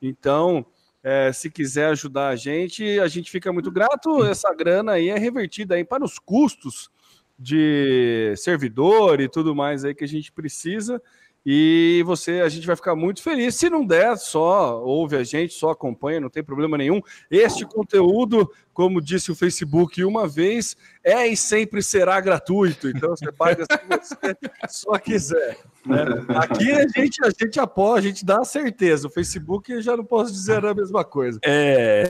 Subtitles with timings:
[0.02, 0.66] Então,
[1.04, 4.24] é, se quiser ajudar a gente, a gente fica muito grato.
[4.26, 6.90] Essa grana aí é revertida aí para os custos
[7.38, 11.02] de servidor e tudo mais aí que a gente precisa.
[11.50, 13.56] E você, a gente vai ficar muito feliz.
[13.56, 17.00] Se não der, só ouve a gente, só acompanha, não tem problema nenhum.
[17.32, 22.90] Este conteúdo, como disse o Facebook uma vez, é e sempre será gratuito.
[22.90, 25.58] Então você paga se você só quiser.
[25.86, 26.04] Né?
[26.36, 29.08] Aqui a gente, a gente apoia, a gente dá certeza.
[29.08, 31.40] O Facebook eu já não posso dizer a mesma coisa.
[31.46, 32.10] É.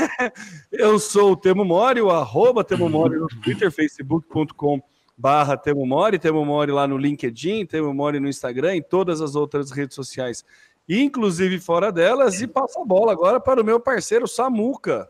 [0.70, 4.82] Eu sou o Temo Mori, o arroba Temo Mori no Twitter, facebook.com
[5.18, 9.34] barra Temo Mori, Temo Mori lá no LinkedIn, Temo Mori no Instagram, em todas as
[9.34, 10.44] outras redes sociais,
[10.88, 15.08] inclusive fora delas, e passa a bola agora para o meu parceiro Samuca.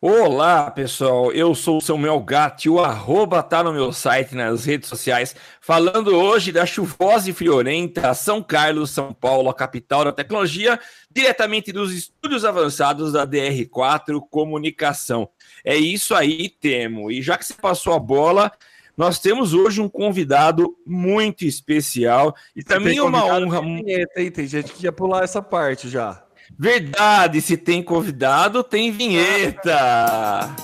[0.00, 1.32] Olá, pessoal.
[1.32, 6.14] Eu sou o Samuel Gatti, o arroba tá no meu site, nas redes sociais, falando
[6.14, 10.78] hoje da chuvosa e friorenta São Carlos, São Paulo, a capital da tecnologia,
[11.10, 15.28] diretamente dos estúdios avançados da DR4 Comunicação.
[15.64, 17.10] É isso aí, Temo.
[17.10, 18.52] E já que você passou a bola,
[18.96, 23.60] nós temos hoje um convidado muito especial e também uma honra.
[23.62, 24.30] Vinheta, hein?
[24.30, 26.22] Tem gente que ia pular essa parte já.
[26.56, 30.54] Verdade, se tem convidado, tem vinheta.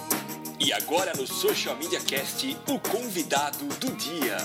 [0.61, 4.37] E agora no Social Media Cast, o convidado do dia.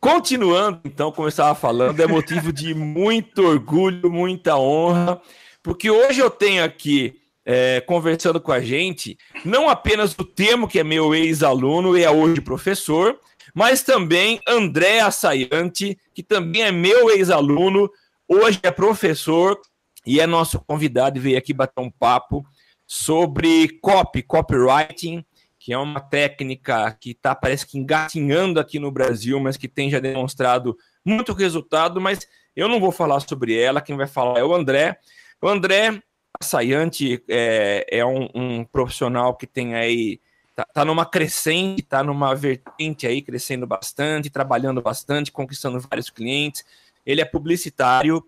[0.00, 5.20] Continuando, então, como eu estava falando, é motivo de muito orgulho, muita honra,
[5.62, 10.78] porque hoje eu tenho aqui é, conversando com a gente, não apenas o Temo, que
[10.78, 13.18] é meu ex-aluno e é hoje professor,
[13.54, 17.90] mas também André Assayante, que também é meu ex-aluno,
[18.28, 19.60] hoje é professor
[20.06, 22.44] e é nosso convidado e veio aqui bater um papo
[22.86, 25.24] sobre copy, copywriting,
[25.58, 29.90] que é uma técnica que está, parece que engatinhando aqui no Brasil, mas que tem
[29.90, 34.44] já demonstrado muito resultado, mas eu não vou falar sobre ela, quem vai falar é
[34.44, 34.98] o André.
[35.42, 36.00] O André
[36.40, 40.20] a Sayante é, é um, um, profissional que tem aí,
[40.54, 46.64] tá, tá numa crescente, tá numa vertente aí, crescendo bastante, trabalhando bastante, conquistando vários clientes.
[47.06, 48.22] Ele é publicitário,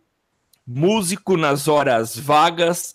[0.66, 2.94] músico nas horas vagas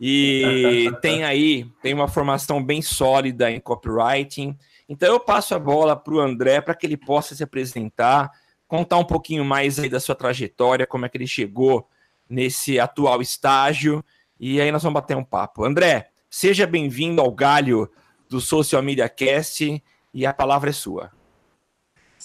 [0.00, 4.56] e tem aí, tem uma formação bem sólida em copywriting.
[4.88, 8.30] Então eu passo a bola para o André para que ele possa se apresentar,
[8.66, 11.88] contar um pouquinho mais aí da sua trajetória, como é que ele chegou
[12.28, 14.04] nesse atual estágio
[14.40, 15.64] e aí nós vamos bater um papo.
[15.64, 17.90] André, seja bem-vindo ao galho
[18.28, 19.82] do Social Media Cast
[20.14, 21.10] e a palavra é sua.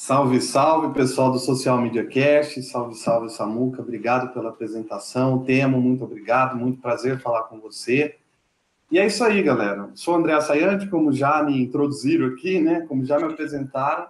[0.06, 2.62] Salve, salve, pessoal do Social Media Cast.
[2.64, 3.81] Salve, salve, Samuca.
[3.81, 5.46] Obrigado pela apresentação.
[5.46, 6.58] Temo, muito obrigado.
[6.58, 8.18] Muito prazer falar com você.
[8.92, 9.90] E é isso aí, galera.
[9.96, 12.81] Sou André Assayante, como já me introduziram aqui, né?
[12.81, 14.08] Como já me apresentaram.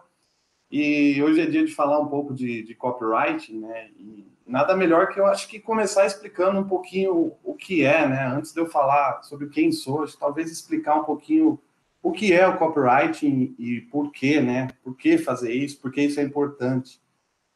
[0.72, 3.90] E hoje é dia de falar um pouco de, de copyright, né?
[3.96, 8.34] E nada melhor que eu acho que começar explicando um pouquinho o que é, né?
[8.36, 11.60] Antes de eu falar sobre quem sou, talvez explicar um pouquinho
[12.04, 14.68] o que é o copywriting e por que, né?
[14.84, 15.80] Por que fazer isso?
[15.80, 17.02] Por que isso é importante?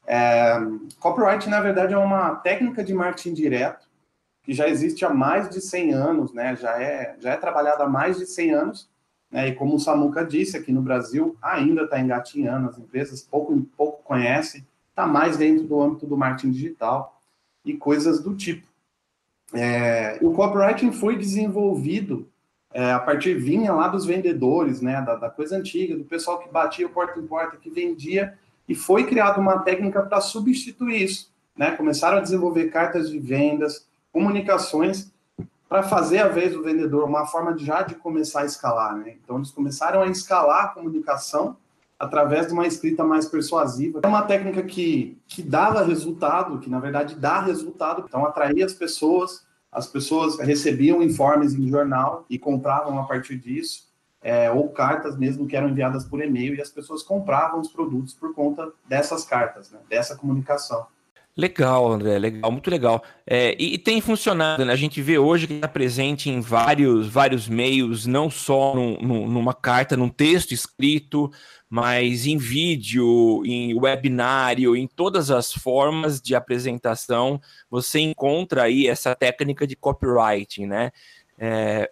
[0.06, 0.58] É,
[0.98, 3.86] copywriting, na verdade, é uma técnica de marketing direto
[4.42, 6.56] que já existe há mais de 100 anos, né?
[6.56, 8.90] Já é, já é trabalhada há mais de 100 anos,
[9.30, 9.48] né?
[9.48, 14.02] E como o Samuca disse, aqui no Brasil ainda está engatinhando, as empresas pouco, pouco
[14.02, 17.20] conhecem, está mais dentro do âmbito do marketing digital
[17.62, 18.66] e coisas do tipo.
[19.52, 22.26] É, o copywriting foi desenvolvido
[22.72, 26.50] é, a partir vinha lá dos vendedores, né, da, da, coisa antiga, do pessoal que
[26.50, 28.38] batia porta em porta, que vendia,
[28.68, 31.32] e foi criada uma técnica para substituir isso.
[31.56, 31.70] Né?
[31.72, 35.10] Começaram a desenvolver cartas de vendas, comunicações,
[35.68, 38.96] para fazer a vez do vendedor, uma forma de, já de começar a escalar.
[38.96, 39.16] Né?
[39.22, 41.56] Então, eles começaram a escalar a comunicação
[41.98, 44.00] através de uma escrita mais persuasiva.
[44.02, 48.72] É uma técnica que, que dava resultado, que na verdade dá resultado, então atraía as
[48.72, 53.88] pessoas, as pessoas recebiam informes em jornal e compravam a partir disso.
[54.20, 58.14] é, ou cartas mesmo que eram enviadas por e-mail e as pessoas compravam os produtos
[58.14, 60.86] por conta dessas cartas, né, dessa comunicação.
[61.38, 63.00] Legal, André, legal, muito legal.
[63.24, 64.72] É, e, e, tem funcionado, né?
[64.72, 69.28] A gente vê hoje que está presente em vários, vários meios, não só num, num,
[69.28, 71.30] numa carta, num texto escrito,
[71.70, 77.40] mas em vídeo, em webinário, em todas as formas de apresentação,
[77.70, 80.90] você encontra aí essa técnica de copywriting, né?
[81.38, 81.88] É,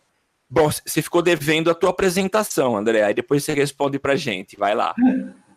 [0.50, 4.74] bom, você ficou devendo a tua apresentação, André, aí depois você responde para gente, vai
[4.74, 4.92] lá.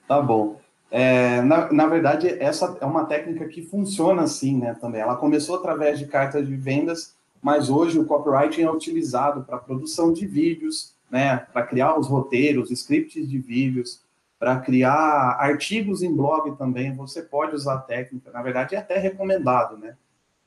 [0.08, 0.62] Tá bom.
[0.92, 5.02] É, na, na verdade, essa é uma técnica que funciona assim, né, também.
[5.02, 10.12] Ela começou através de cartas de vendas, mas hoje o copywriting é utilizado para produção
[10.12, 14.02] de vídeos, né, para criar os roteiros, scripts de vídeos,
[14.40, 18.32] para criar artigos em blog também, você pode usar a técnica.
[18.32, 19.98] Na verdade, é até recomendado, né?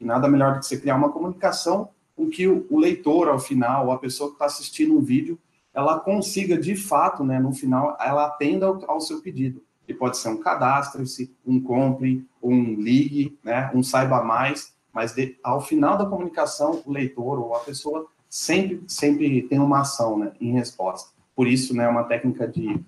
[0.00, 3.38] E nada melhor do que você criar uma comunicação com que o, o leitor, ao
[3.38, 5.38] final, ou a pessoa que está assistindo um vídeo,
[5.74, 9.62] ela consiga, de fato, né, no final, ela atenda ao, ao seu pedido
[9.92, 15.38] que pode ser um cadastre-se, um compre, um ligue, né, um saiba mais, mas de,
[15.42, 20.32] ao final da comunicação, o leitor ou a pessoa sempre, sempre tem uma ação né,
[20.40, 21.10] em resposta.
[21.34, 22.80] Por isso, né, é uma técnica de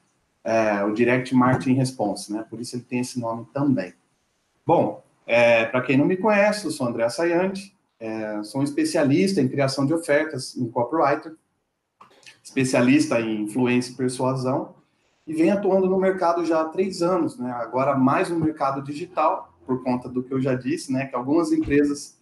[0.43, 3.95] é, o Direct Marketing Response, né, por isso ele tem esse nome também.
[4.67, 9.41] Bom, é, para quem não me conhece, eu sou André Sayante, é, sou um especialista
[9.41, 11.35] em criação de ofertas, em copywriter,
[12.43, 14.75] especialista em influência e persuasão,
[15.27, 17.51] e vem atuando no mercado já há três anos, né?
[17.53, 21.07] Agora mais no mercado digital, por conta do que eu já disse, né?
[21.07, 22.21] Que algumas empresas,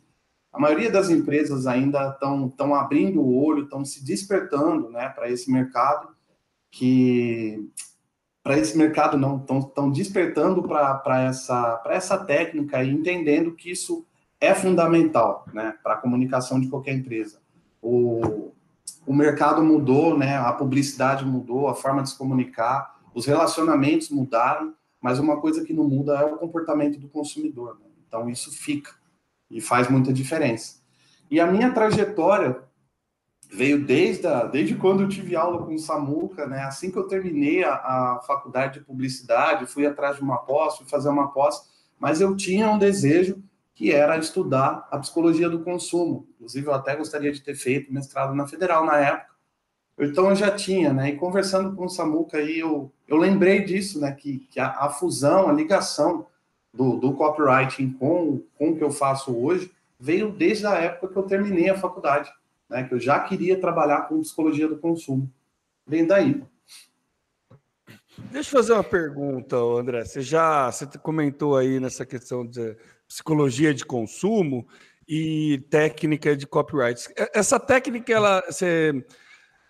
[0.53, 5.09] a maioria das empresas ainda estão estão abrindo o olho, estão se despertando, né?
[5.09, 6.09] Para esse mercado,
[6.71, 7.69] que
[8.43, 13.71] para esse mercado não estão estão despertando para essa para essa técnica e entendendo que
[13.71, 14.07] isso
[14.41, 15.75] é fundamental, né?
[15.83, 17.41] Para a comunicação de qualquer empresa.
[17.81, 18.52] O
[19.07, 20.37] o mercado mudou, né?
[20.37, 25.73] A publicidade mudou, a forma de se comunicar, os relacionamentos mudaram, mas uma coisa que
[25.73, 27.79] não muda é o comportamento do consumidor.
[27.81, 27.87] Né?
[28.07, 28.93] Então isso fica
[29.51, 30.81] e faz muita diferença.
[31.31, 32.63] E a minha trajetória
[33.53, 36.63] veio desde, a, desde quando eu tive aula com o Samuca, né?
[36.63, 40.87] Assim que eu terminei a, a faculdade de publicidade, fui atrás de uma pós, fui
[40.87, 43.43] fazer uma pós, mas eu tinha um desejo
[43.83, 46.29] que era estudar a psicologia do consumo.
[46.37, 49.33] Inclusive, eu até gostaria de ter feito mestrado na Federal na época.
[49.99, 51.09] Então, eu já tinha, né?
[51.11, 54.13] E conversando com o Samuca aí, eu, eu lembrei disso, né?
[54.13, 56.29] Que, que a, a fusão, a ligação
[56.73, 61.19] do, do copywriting com, com o que eu faço hoje veio desde a época que
[61.19, 62.33] eu terminei a faculdade,
[62.71, 62.85] né?
[62.85, 65.29] Que eu já queria trabalhar com psicologia do consumo.
[65.85, 66.41] Vem daí.
[68.31, 70.05] Deixa eu fazer uma pergunta, André.
[70.05, 72.77] Você já você comentou aí nessa questão de
[73.13, 74.67] psicologia de consumo
[75.07, 77.07] e técnica de copyright.
[77.35, 79.05] Essa técnica ela, você,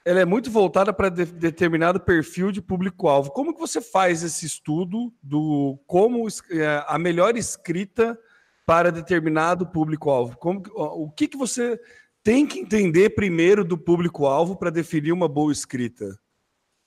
[0.05, 3.33] ela é muito voltada para de, determinado perfil de público-alvo.
[3.33, 8.17] Como que você faz esse estudo do como é, a melhor escrita
[8.65, 10.37] para determinado público-alvo?
[10.39, 11.81] Como, o que, que você
[12.23, 16.17] tem que entender primeiro do público-alvo para definir uma boa escrita?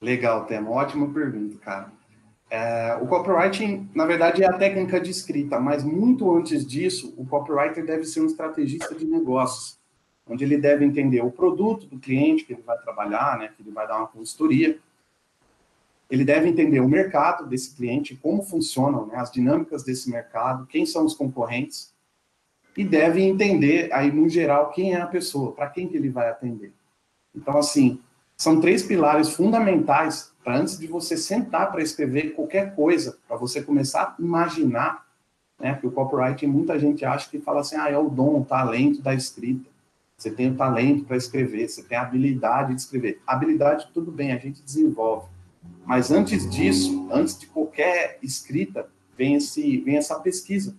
[0.01, 0.69] Legal, Tema.
[0.69, 1.91] Ótima pergunta, cara.
[2.55, 7.25] É, o copywriting, na verdade, é a técnica de escrita, mas muito antes disso, o
[7.25, 9.77] copywriter deve ser um estrategista de negócios,
[10.25, 13.71] onde ele deve entender o produto do cliente que ele vai trabalhar, né, que ele
[13.71, 14.79] vai dar uma consultoria.
[16.09, 20.85] Ele deve entender o mercado desse cliente, como funcionam né, as dinâmicas desse mercado, quem
[20.85, 21.93] são os concorrentes,
[22.77, 26.29] e deve entender, aí, no geral, quem é a pessoa, para quem que ele vai
[26.29, 26.71] atender.
[27.35, 27.99] Então, assim,
[28.37, 33.63] são três pilares fundamentais para antes de você sentar para escrever qualquer coisa, para você
[33.63, 35.03] começar a imaginar,
[35.59, 35.73] né?
[35.73, 39.01] Porque o copywriting, muita gente acha que fala assim, ah, é o dom, o talento
[39.01, 39.67] da escrita.
[40.15, 43.19] Você tem o talento para escrever, você tem a habilidade de escrever.
[43.25, 45.27] habilidade, tudo bem, a gente desenvolve.
[45.83, 48.87] Mas antes disso, antes de qualquer escrita,
[49.17, 50.75] vem, esse, vem essa pesquisa,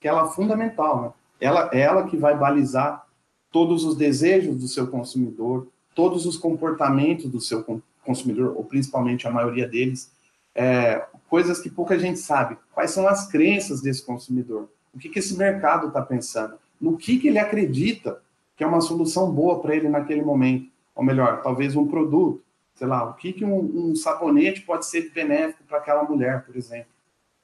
[0.00, 1.12] que ela é fundamental, né?
[1.40, 3.06] Ela, é ela que vai balizar
[3.52, 7.62] todos os desejos do seu consumidor, todos os comportamentos do seu
[8.08, 10.10] consumidor, ou principalmente a maioria deles,
[10.54, 12.56] é, coisas que pouca gente sabe.
[12.72, 14.70] Quais são as crenças desse consumidor?
[14.94, 16.58] O que, que esse mercado está pensando?
[16.80, 18.22] No que, que ele acredita
[18.56, 20.70] que é uma solução boa para ele naquele momento?
[20.94, 22.42] Ou melhor, talvez um produto,
[22.74, 26.56] sei lá, o que, que um, um sabonete pode ser benéfico para aquela mulher, por
[26.56, 26.90] exemplo?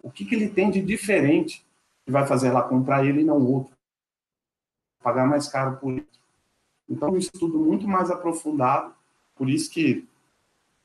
[0.02, 1.64] O que, que ele tem de diferente
[2.06, 3.74] que vai fazer ela comprar ele e não outro?
[5.02, 6.14] Pagar mais caro por isso.
[6.88, 8.94] Então, um estudo muito mais aprofundado,
[9.36, 10.06] por isso que,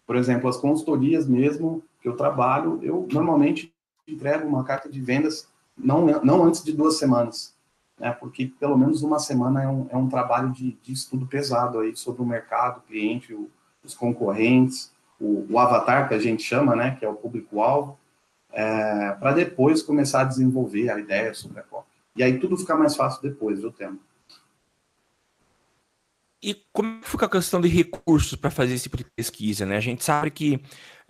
[0.10, 3.72] por exemplo, as consultorias mesmo que eu trabalho, eu normalmente
[4.08, 5.48] entrego uma carta de vendas
[5.78, 7.54] não, não antes de duas semanas,
[8.00, 11.78] né, porque pelo menos uma semana é um, é um trabalho de, de estudo pesado
[11.78, 13.52] aí sobre o mercado, o cliente, o,
[13.84, 17.96] os concorrentes, o, o avatar que a gente chama, né, que é o público-alvo,
[18.52, 21.86] é, para depois começar a desenvolver a ideia sobre a COP.
[22.16, 24.00] E aí tudo fica mais fácil depois, viu, Tema?
[26.42, 29.66] E como fica a questão de recursos para fazer esse tipo de pesquisa?
[29.66, 29.76] Né?
[29.76, 30.62] A gente sabe que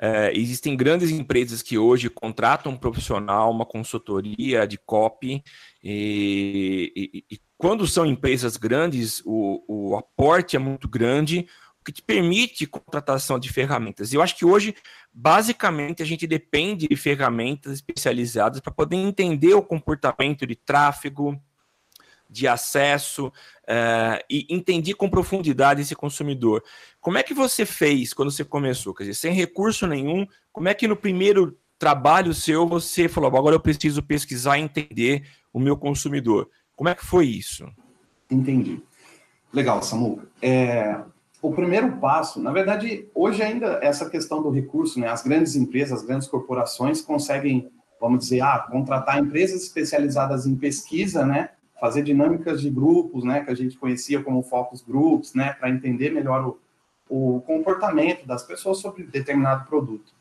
[0.02, 5.44] é, existem grandes empresas que hoje contratam um profissional, uma consultoria de copy,
[5.84, 11.46] e, e, e quando são empresas grandes, o, o, aporte é muito grande,
[11.82, 14.14] o que te permite contratação de ferramentas.
[14.14, 14.74] Eu acho que hoje,
[15.14, 21.40] basicamente, a gente depende de ferramentas especializadas para poder entender o comportamento de tráfego,
[22.30, 26.64] de acesso uh, e entendi com profundidade esse consumidor.
[27.02, 28.94] Como é que você fez quando você começou?
[28.94, 33.56] Quer dizer, sem recurso nenhum, como é que no primeiro trabalho seu você falou, agora
[33.56, 36.50] eu preciso pesquisar e entender o meu consumidor?
[36.76, 37.66] Como é que foi isso?
[38.30, 38.82] Entendi.
[39.52, 40.28] Legal, Samuca.
[40.42, 41.00] É,
[41.42, 45.08] o primeiro passo, na verdade, hoje ainda essa questão do recurso, né?
[45.08, 51.26] As grandes empresas, as grandes corporações conseguem, vamos dizer, ah, contratar empresas especializadas em pesquisa,
[51.26, 51.50] né?
[51.80, 56.12] Fazer dinâmicas de grupos, né, que a gente conhecia como focus groups, né, para entender
[56.12, 60.12] melhor o, o, comportamento das pessoas sobre determinado produto.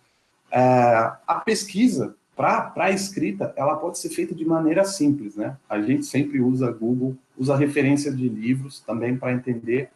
[0.50, 5.56] É, a pesquisa para a escrita, ela pode ser feita de maneira simples, né?
[5.68, 9.90] A gente sempre usa Google, usa referência de livros também para entender.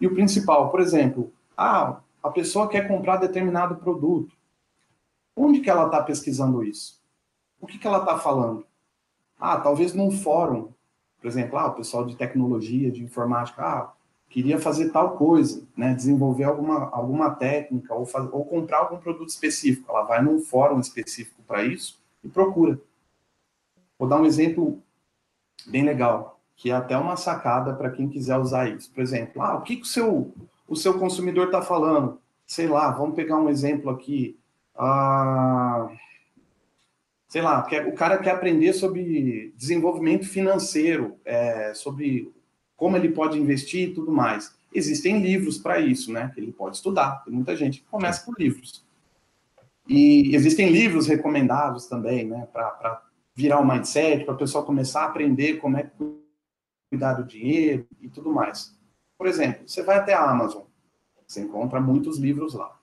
[0.00, 4.32] E o principal, por exemplo, ah, a pessoa quer comprar determinado produto.
[5.34, 7.00] Onde que ela está pesquisando isso?
[7.60, 8.64] O que, que ela está falando?
[9.38, 10.68] Ah, talvez num fórum
[11.20, 13.92] por exemplo, ah, o pessoal de tecnologia, de informática, ah,
[14.28, 19.28] queria fazer tal coisa, né, desenvolver alguma, alguma técnica ou, faz, ou comprar algum produto
[19.28, 19.90] específico.
[19.90, 22.80] Ela vai num fórum específico para isso e procura.
[23.98, 24.80] Vou dar um exemplo
[25.66, 28.90] bem legal, que é até uma sacada para quem quiser usar isso.
[28.92, 30.32] Por exemplo, ah, o que, que o, seu,
[30.68, 32.20] o seu consumidor está falando?
[32.46, 34.38] Sei lá, vamos pegar um exemplo aqui.
[34.76, 35.88] Ah,
[37.28, 42.32] sei lá, quer, o cara quer aprender sobre desenvolvimento financeiro, é, sobre
[42.74, 44.56] como ele pode investir e tudo mais.
[44.74, 46.30] Existem livros para isso, né?
[46.34, 47.22] Que ele pode estudar.
[47.24, 48.84] Tem muita gente que começa por livros.
[49.86, 52.48] E existem livros recomendados também, né?
[52.52, 53.02] Para
[53.34, 55.90] virar o um mindset, para o pessoal começar a aprender como é
[56.90, 58.74] cuidar do dinheiro e tudo mais.
[59.16, 60.62] Por exemplo, você vai até a Amazon,
[61.26, 62.78] você encontra muitos livros lá.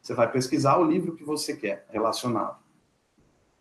[0.00, 2.67] Você vai pesquisar o livro que você quer relacionado.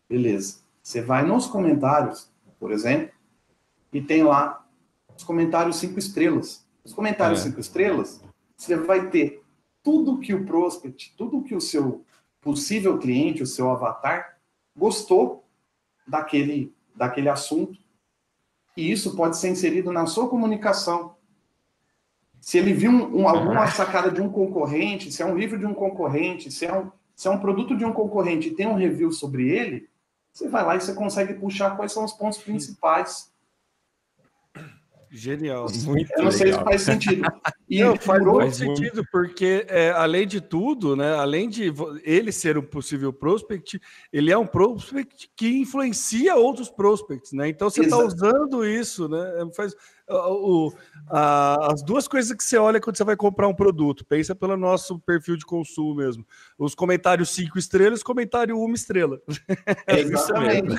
[0.09, 0.59] Beleza.
[0.81, 3.11] Você vai nos comentários, por exemplo,
[3.91, 4.65] e tem lá
[5.15, 6.65] os comentários cinco estrelas.
[6.83, 7.43] Os comentários é.
[7.43, 8.21] cinco estrelas,
[8.55, 9.43] você vai ter
[9.83, 12.05] tudo que o prospect, tudo que o seu
[12.41, 14.37] possível cliente, o seu avatar,
[14.75, 15.45] gostou
[16.07, 17.77] daquele, daquele assunto.
[18.75, 21.15] E isso pode ser inserido na sua comunicação.
[22.39, 25.65] Se ele viu um, um, alguma sacada de um concorrente, se é um livro de
[25.65, 28.75] um concorrente, se é um, se é um produto de um concorrente e tem um
[28.75, 29.89] review sobre ele,
[30.37, 33.31] você vai lá e você consegue puxar quais são os pontos principais.
[35.09, 35.67] Genial.
[35.85, 37.23] Muito Eu não sei se faz sentido.
[37.69, 42.57] E não, faz muito sentido, porque é, além de tudo, né, além de ele ser
[42.57, 43.77] um possível prospect,
[44.13, 47.49] ele é um prospect que influencia outros prospects, né?
[47.49, 49.19] Então você está usando isso, né?
[49.53, 49.75] Faz,
[50.09, 50.73] o,
[51.09, 54.55] a, as duas coisas que você olha quando você vai comprar um produto, pensa pelo
[54.55, 56.25] nosso perfil de consumo mesmo.
[56.57, 59.21] Os comentários cinco estrelas, comentário uma estrela.
[59.85, 60.75] É Exatamente.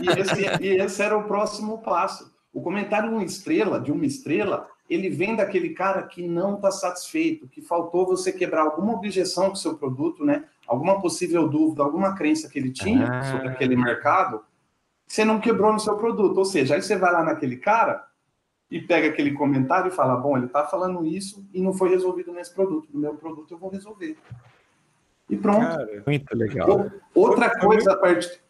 [0.00, 2.32] e, esse, e esse era o próximo passo.
[2.52, 7.48] O comentário uma estrela, de uma estrela, ele vem daquele cara que não está satisfeito,
[7.48, 10.44] que faltou você quebrar alguma objeção com o seu produto, né?
[10.66, 13.22] Alguma possível dúvida, alguma crença que ele tinha ah.
[13.30, 14.42] sobre aquele mercado,
[15.06, 16.36] você não quebrou no seu produto.
[16.36, 18.04] Ou seja, aí você vai lá naquele cara
[18.72, 22.32] e pega aquele comentário e fala: bom, ele está falando isso e não foi resolvido
[22.32, 22.88] nesse produto.
[22.90, 24.16] No meu produto eu vou resolver.
[25.28, 25.60] E pronto.
[25.60, 26.90] Cara, muito legal.
[27.14, 28.40] Outra coisa, parte,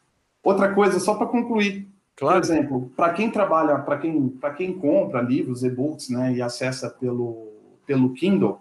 [0.41, 1.88] outra coisa, só para concluir.
[2.14, 2.41] Claro.
[2.41, 6.88] Por exemplo, para quem trabalha, para quem, para quem compra livros, e-books, né, e acessa
[6.88, 7.52] pelo,
[7.85, 8.61] pelo Kindle,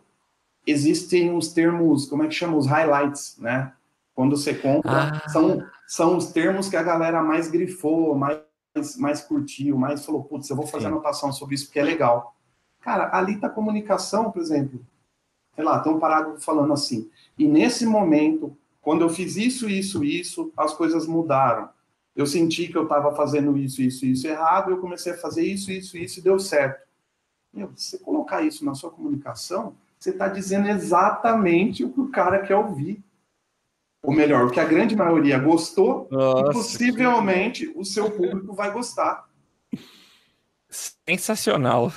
[0.66, 2.58] existem os termos, como é que chama?
[2.58, 3.72] Os highlights, né?
[4.16, 5.30] Quando você compra, ah.
[5.30, 8.40] são, são os termos que a galera mais grifou, mais
[8.74, 10.92] mais, mais curtiu, mais falou, putz, eu vou fazer Sim.
[10.92, 12.36] anotação sobre isso porque é legal.
[12.80, 14.84] Cara, ali tá a comunicação, por exemplo.
[15.56, 17.10] Sei lá, tem um parágrafo falando assim.
[17.38, 21.70] E nesse momento, quando eu fiz isso, isso, isso, as coisas mudaram.
[22.16, 25.72] Eu senti que eu estava fazendo isso, isso, isso errado, eu comecei a fazer isso,
[25.72, 26.86] isso, isso e deu certo.
[27.54, 32.10] Meu, se você colocar isso na sua comunicação, você está dizendo exatamente o que o
[32.10, 33.04] cara quer ouvir
[34.04, 37.80] ou melhor, o que a grande maioria gostou, Nossa, e possivelmente que...
[37.80, 39.26] o seu público vai gostar.
[40.70, 41.92] Sensacional.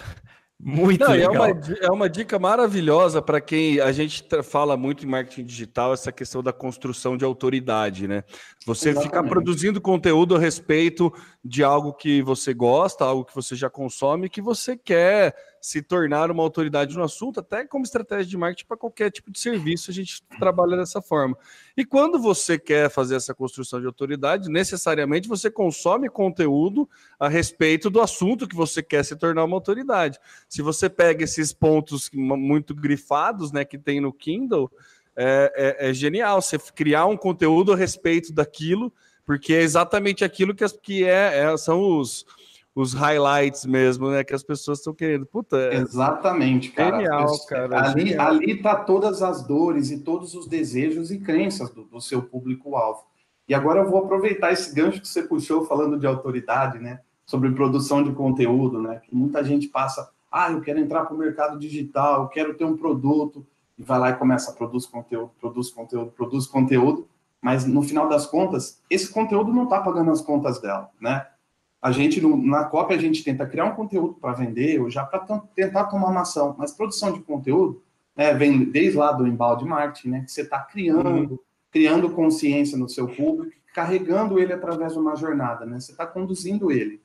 [0.61, 1.35] Muito Não, legal.
[1.35, 5.93] É uma, é uma dica maravilhosa para quem a gente fala muito em marketing digital,
[5.93, 8.23] essa questão da construção de autoridade, né?
[8.65, 9.11] Você Exatamente.
[9.11, 11.13] ficar produzindo conteúdo a respeito
[11.45, 15.35] de algo que você gosta, algo que você já consome, que você quer
[15.65, 19.41] se tornar uma autoridade no assunto, até como estratégia de marketing para qualquer tipo de
[19.41, 21.35] serviço, a gente trabalha dessa forma.
[21.75, 26.87] E quando você quer fazer essa construção de autoridade, necessariamente você consome conteúdo
[27.19, 30.19] a respeito do assunto que você quer se tornar uma autoridade.
[30.51, 34.71] Se você pega esses pontos muito grifados, né, que tem no Kindle,
[35.17, 38.93] é, é, é genial você criar um conteúdo a respeito daquilo,
[39.25, 42.27] porque é exatamente aquilo que, que é, é são os,
[42.75, 44.25] os highlights mesmo, né?
[44.25, 45.25] Que as pessoas estão querendo.
[45.25, 46.97] Puta, é Exatamente, cara.
[46.97, 47.91] Genial, cara.
[47.91, 48.27] Ali, genial.
[48.27, 53.05] ali tá todas as dores e todos os desejos e crenças do, do seu público-alvo.
[53.49, 57.01] E agora eu vou aproveitar esse gancho que você puxou falando de autoridade, né?
[57.25, 59.01] Sobre produção de conteúdo, né?
[59.05, 62.65] Que muita gente passa, ah, eu quero entrar para o mercado digital, eu quero ter
[62.65, 63.47] um produto,
[63.79, 67.07] e vai lá e começa a produzir conteúdo, produz conteúdo, produz conteúdo,
[67.41, 71.27] mas no final das contas, esse conteúdo não está pagando as contas dela, né?
[71.85, 75.19] A gente, na cópia, a gente tenta criar um conteúdo para vender ou já para
[75.55, 77.83] tentar tomar uma ação, mas produção de conteúdo
[78.17, 80.21] né, vem desde lá do embalde marketing, né?
[80.23, 81.39] Que você está criando, uhum.
[81.71, 85.79] criando consciência no seu público, carregando ele através de uma jornada, né?
[85.79, 87.03] Você está conduzindo ele.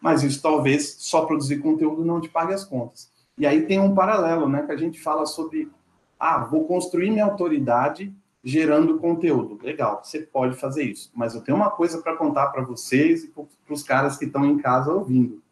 [0.00, 3.12] Mas isso talvez só produzir conteúdo não te pague as contas.
[3.38, 4.66] E aí tem um paralelo, né?
[4.66, 5.70] Que a gente fala sobre
[6.18, 9.58] ah, vou construir minha autoridade gerando conteúdo.
[9.62, 11.10] Legal, você pode fazer isso.
[11.14, 14.44] Mas eu tenho uma coisa para contar para vocês e para os caras que estão
[14.44, 15.42] em casa ouvindo.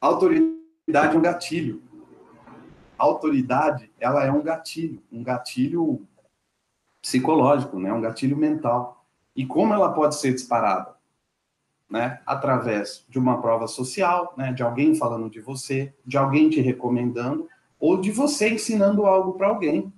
[0.00, 1.82] Autoridade é um gatilho.
[2.96, 6.02] Autoridade, ela é um gatilho, um gatilho
[7.00, 7.92] psicológico, né?
[7.92, 9.04] um gatilho mental.
[9.34, 10.96] E como ela pode ser disparada?
[11.88, 12.20] Né?
[12.26, 14.52] Através de uma prova social, né?
[14.52, 19.48] de alguém falando de você, de alguém te recomendando, ou de você ensinando algo para
[19.48, 19.92] alguém.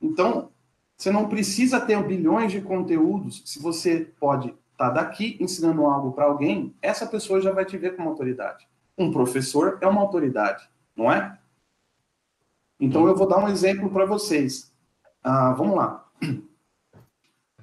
[0.00, 0.51] Então,
[0.96, 3.42] você não precisa ter bilhões de conteúdos.
[3.44, 7.76] Se você pode estar tá daqui ensinando algo para alguém, essa pessoa já vai te
[7.76, 8.68] ver como autoridade.
[8.96, 11.38] Um professor é uma autoridade, não é?
[12.78, 14.72] Então, eu vou dar um exemplo para vocês.
[15.22, 16.04] Ah, vamos lá.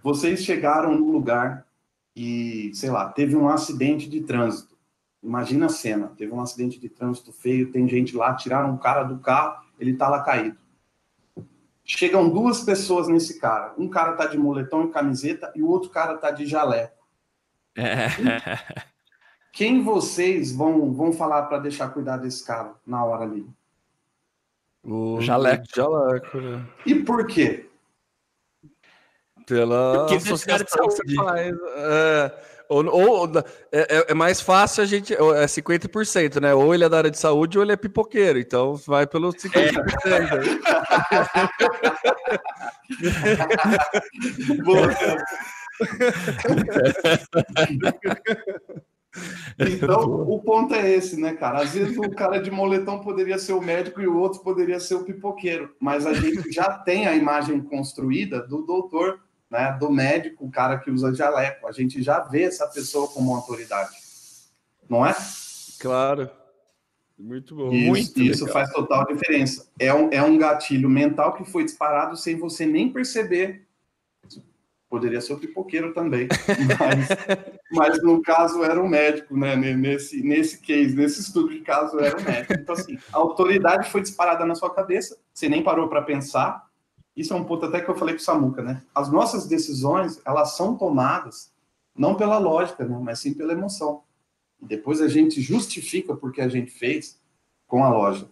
[0.01, 1.67] Vocês chegaram no lugar
[2.15, 4.77] e, sei lá, teve um acidente de trânsito.
[5.21, 9.03] Imagina a cena, teve um acidente de trânsito feio, tem gente lá, tiraram um cara
[9.03, 10.57] do carro, ele tá lá caído.
[11.91, 13.73] Chegam duas pessoas nesse cara.
[13.75, 17.03] Um cara tá de moletom e camiseta e o outro cara tá de jaleco.
[17.75, 18.05] É.
[19.51, 23.43] Quem vocês vão, vão falar para deixar cuidar desse cara na hora ali?
[24.83, 25.65] O jaleco.
[25.75, 26.63] jaleco né?
[26.85, 27.67] E por quê?
[29.47, 31.57] Pela Porque associação que você faz.
[31.75, 33.27] É, ou, ou
[33.71, 35.13] é, é, é, mais fácil a gente.
[35.13, 36.53] É 50%, né?
[36.53, 38.37] Ou ele é da área de saúde ou ele é pipoqueiro.
[38.37, 40.61] Então vai pelo 50%.
[44.63, 44.89] Boa.
[49.59, 51.63] Então, o ponto é esse, né, cara?
[51.63, 54.95] Às vezes o cara de moletom poderia ser o médico e o outro poderia ser
[54.95, 60.45] o pipoqueiro, mas a gente já tem a imagem construída do doutor né, do médico,
[60.45, 61.67] o cara que usa jaleco.
[61.67, 63.95] A gente já vê essa pessoa como autoridade.
[64.87, 65.15] Não é?
[65.79, 66.29] Claro.
[67.17, 67.73] Muito bom.
[67.73, 69.67] Isso, Muito isso faz total diferença.
[69.77, 73.67] É um, é um gatilho mental que foi disparado sem você nem perceber.
[74.89, 76.27] Poderia ser o pipoqueiro também.
[76.79, 77.07] Mas,
[77.71, 79.55] mas no caso era o um médico, né?
[79.55, 82.53] Nesse, nesse case, nesse estudo de caso era o um médico.
[82.53, 86.67] Então, assim, a autoridade foi disparada na sua cabeça, você nem parou para pensar,
[87.19, 88.81] isso é um ponto até que eu falei com o Samuca, né?
[88.95, 91.51] As nossas decisões, elas são tomadas
[91.93, 92.97] não pela lógica, né?
[93.01, 94.03] mas sim pela emoção.
[94.61, 97.19] E depois a gente justifica porque a gente fez
[97.67, 98.29] com a lógica.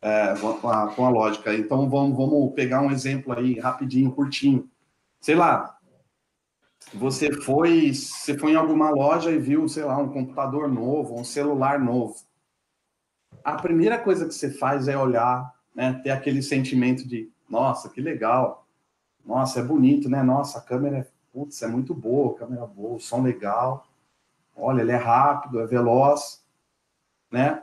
[0.00, 1.52] É, com, a, com, a, lógica.
[1.54, 4.70] Então vamos, vamos pegar um exemplo aí rapidinho, curtinho.
[5.20, 5.76] Sei lá,
[6.94, 11.24] você foi, você foi em alguma loja e viu, sei lá, um computador novo, um
[11.24, 12.16] celular novo.
[13.44, 18.00] A primeira coisa que você faz é olhar, né, ter aquele sentimento de nossa, que
[18.00, 18.66] legal.
[19.24, 20.22] Nossa, é bonito, né?
[20.22, 23.86] Nossa, a câmera é, putz, é muito boa, câmera boa, o som legal.
[24.56, 26.44] Olha, ele é rápido, é veloz,
[27.30, 27.62] né?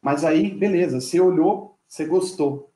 [0.00, 2.70] Mas aí, beleza, você olhou, você gostou.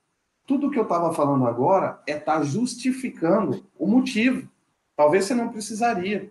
[0.47, 4.49] Tudo que eu estava falando agora é estar tá justificando o motivo.
[4.97, 6.31] Talvez você não precisaria.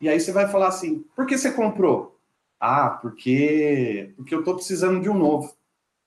[0.00, 2.18] E aí você vai falar assim: por que você comprou?
[2.58, 5.54] Ah, porque porque eu estou precisando de um novo.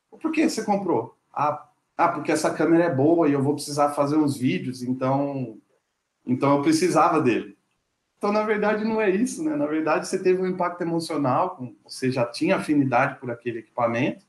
[0.10, 1.16] Por que você comprou?
[1.32, 5.58] Ah, ah, porque essa câmera é boa e eu vou precisar fazer uns vídeos, então,
[6.26, 7.58] então eu precisava dele.
[8.18, 9.56] Então, na verdade, não é isso, né?
[9.56, 14.26] Na verdade, você teve um impacto emocional, você já tinha afinidade por aquele equipamento,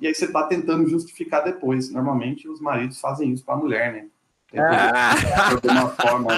[0.00, 1.90] e aí você está tentando justificar depois.
[1.90, 4.08] Normalmente os maridos fazem isso para a mulher, né?
[4.56, 5.14] Ah.
[5.14, 6.32] De alguma forma.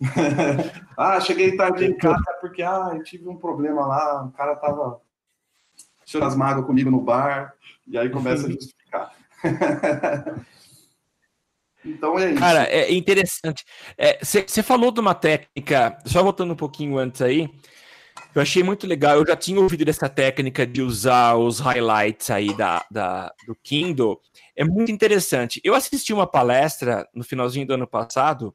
[0.96, 5.00] ah, cheguei tarde em casa porque ah, eu tive um problema lá, o cara tava
[6.04, 7.54] chorando as mágoas comigo no bar,
[7.86, 8.74] e aí começa a justificar.
[11.84, 12.40] então é isso.
[12.40, 13.64] Cara, é interessante.
[14.22, 17.48] Você é, falou de uma técnica, só voltando um pouquinho antes aí,
[18.34, 19.16] eu achei muito legal.
[19.16, 24.20] Eu já tinha ouvido dessa técnica de usar os highlights aí da, da, do Kindle.
[24.56, 25.60] É muito interessante.
[25.62, 28.54] Eu assisti uma palestra no finalzinho do ano passado,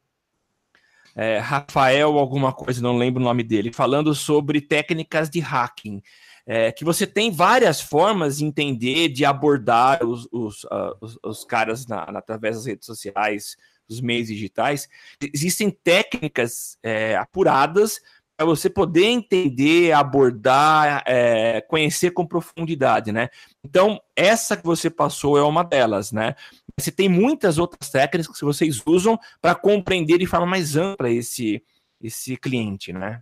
[1.15, 6.01] é, Rafael, alguma coisa, não lembro o nome dele, falando sobre técnicas de hacking.
[6.51, 11.45] É, que você tem várias formas de entender, de abordar os, os, uh, os, os
[11.45, 13.55] caras na, na, através das redes sociais,
[13.87, 14.87] dos meios digitais.
[15.33, 17.99] Existem técnicas é, apuradas
[18.37, 23.27] para você poder entender, abordar, é, conhecer com profundidade, né?
[23.65, 26.35] Então, essa que você passou é uma delas, né?
[26.79, 31.61] Você tem muitas outras técnicas que vocês usam para compreender de forma mais ampla esse,
[32.01, 33.21] esse cliente, né?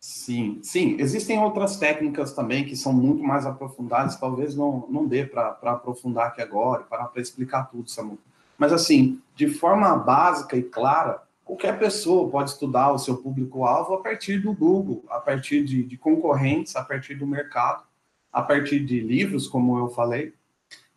[0.00, 0.96] Sim, sim.
[0.98, 6.28] Existem outras técnicas também que são muito mais aprofundadas, talvez não, não dê para aprofundar
[6.28, 8.18] aqui agora, para explicar tudo, Samu.
[8.56, 14.02] Mas, assim, de forma básica e clara, qualquer pessoa pode estudar o seu público-alvo a
[14.02, 17.84] partir do Google, a partir de, de, concorrentes, a partir do mercado,
[18.32, 20.34] a partir de livros, como eu falei.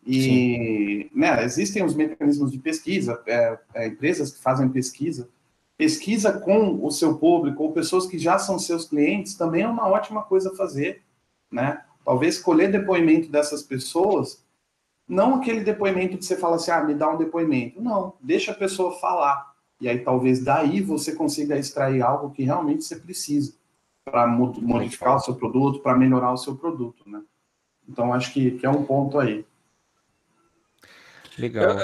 [0.06, 5.28] E né, existem os mecanismos de pesquisa, é, é, empresas que fazem pesquisa.
[5.82, 9.88] Pesquisa com o seu público ou pessoas que já são seus clientes também é uma
[9.88, 11.02] ótima coisa a fazer.
[11.50, 11.82] Né?
[12.04, 14.46] Talvez escolher depoimento dessas pessoas,
[15.08, 17.82] não aquele depoimento que você fala assim, ah, me dá um depoimento.
[17.82, 22.84] Não, deixa a pessoa falar e aí talvez daí você consiga extrair algo que realmente
[22.84, 23.52] você precisa
[24.04, 27.20] para modificar o seu produto, para melhorar o seu produto, né?
[27.88, 29.44] Então acho que, que é um ponto aí.
[31.36, 31.76] Legal.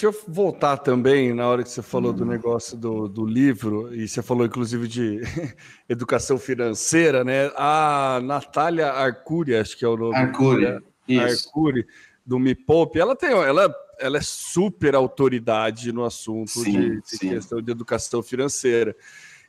[0.00, 4.08] Deixa eu voltar também na hora que você falou do negócio do, do livro, e
[4.08, 5.20] você falou inclusive de
[5.86, 7.52] educação financeira, né?
[7.54, 10.16] A Natália Arcuri, acho que é o nome.
[10.16, 11.24] Arcuri, né?
[11.24, 11.86] Arcuri,
[12.24, 17.18] do Me Poupe, ela tem, ela ela é super autoridade no assunto sim, de, de
[17.18, 18.96] questão de educação financeira.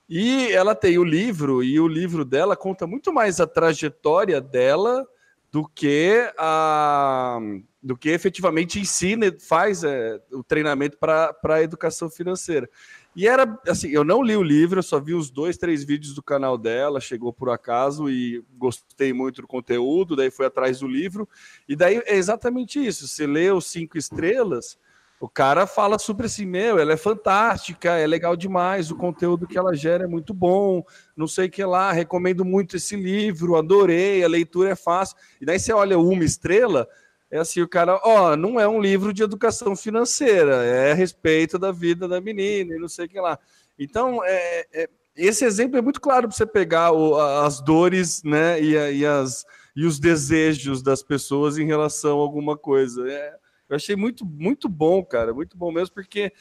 [0.10, 5.08] E ela tem o livro, e o livro dela conta muito mais a trajetória dela
[5.50, 7.40] do que a
[7.82, 12.70] do que efetivamente ensina, faz é, o treinamento para a educação financeira.
[13.16, 16.14] E era assim, eu não li o livro, eu só vi os dois, três vídeos
[16.14, 20.88] do canal dela, chegou por acaso e gostei muito do conteúdo, daí fui atrás do
[20.88, 21.28] livro.
[21.68, 23.08] E daí é exatamente isso.
[23.08, 24.78] Você lê os cinco estrelas,
[25.22, 29.56] o cara fala super assim, meu, ela é fantástica, é legal demais, o conteúdo que
[29.56, 30.84] ela gera é muito bom,
[31.16, 35.16] não sei o que lá, recomendo muito esse livro, adorei, a leitura é fácil.
[35.40, 36.88] E daí você olha uma estrela,
[37.32, 41.58] é assim, o cara, ó, não é um livro de educação financeira, é a respeito
[41.58, 43.40] da vida da menina e não sei o que lá.
[43.80, 48.62] Então, é, é esse exemplo é muito claro para você pegar o, as dores, né,
[48.62, 53.10] e, e, as, e os desejos das pessoas em relação a alguma coisa.
[53.10, 53.36] É,
[53.70, 56.34] eu achei muito, muito bom, cara, muito bom mesmo, porque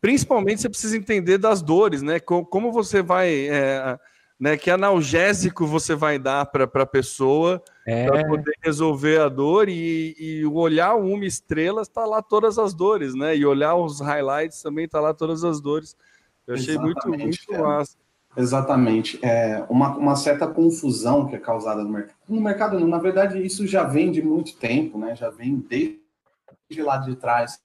[0.00, 3.48] principalmente você precisa entender das dores, né, como, você vai...
[3.48, 3.98] É,
[4.42, 4.56] né?
[4.56, 8.06] Que analgésico você vai dar para a pessoa é.
[8.06, 13.14] para poder resolver a dor e, e olhar uma estrela está lá todas as dores,
[13.14, 13.36] né?
[13.36, 15.96] E olhar os highlights também está lá todas as dores.
[16.44, 17.58] Eu achei Exatamente, muito, muito é.
[17.58, 17.96] massa.
[18.36, 19.24] Exatamente.
[19.24, 22.16] É uma, uma certa confusão que é causada no mercado.
[22.28, 25.14] No mercado, na verdade, isso já vem de muito tempo, né?
[25.14, 27.62] Já vem desde lá de trás.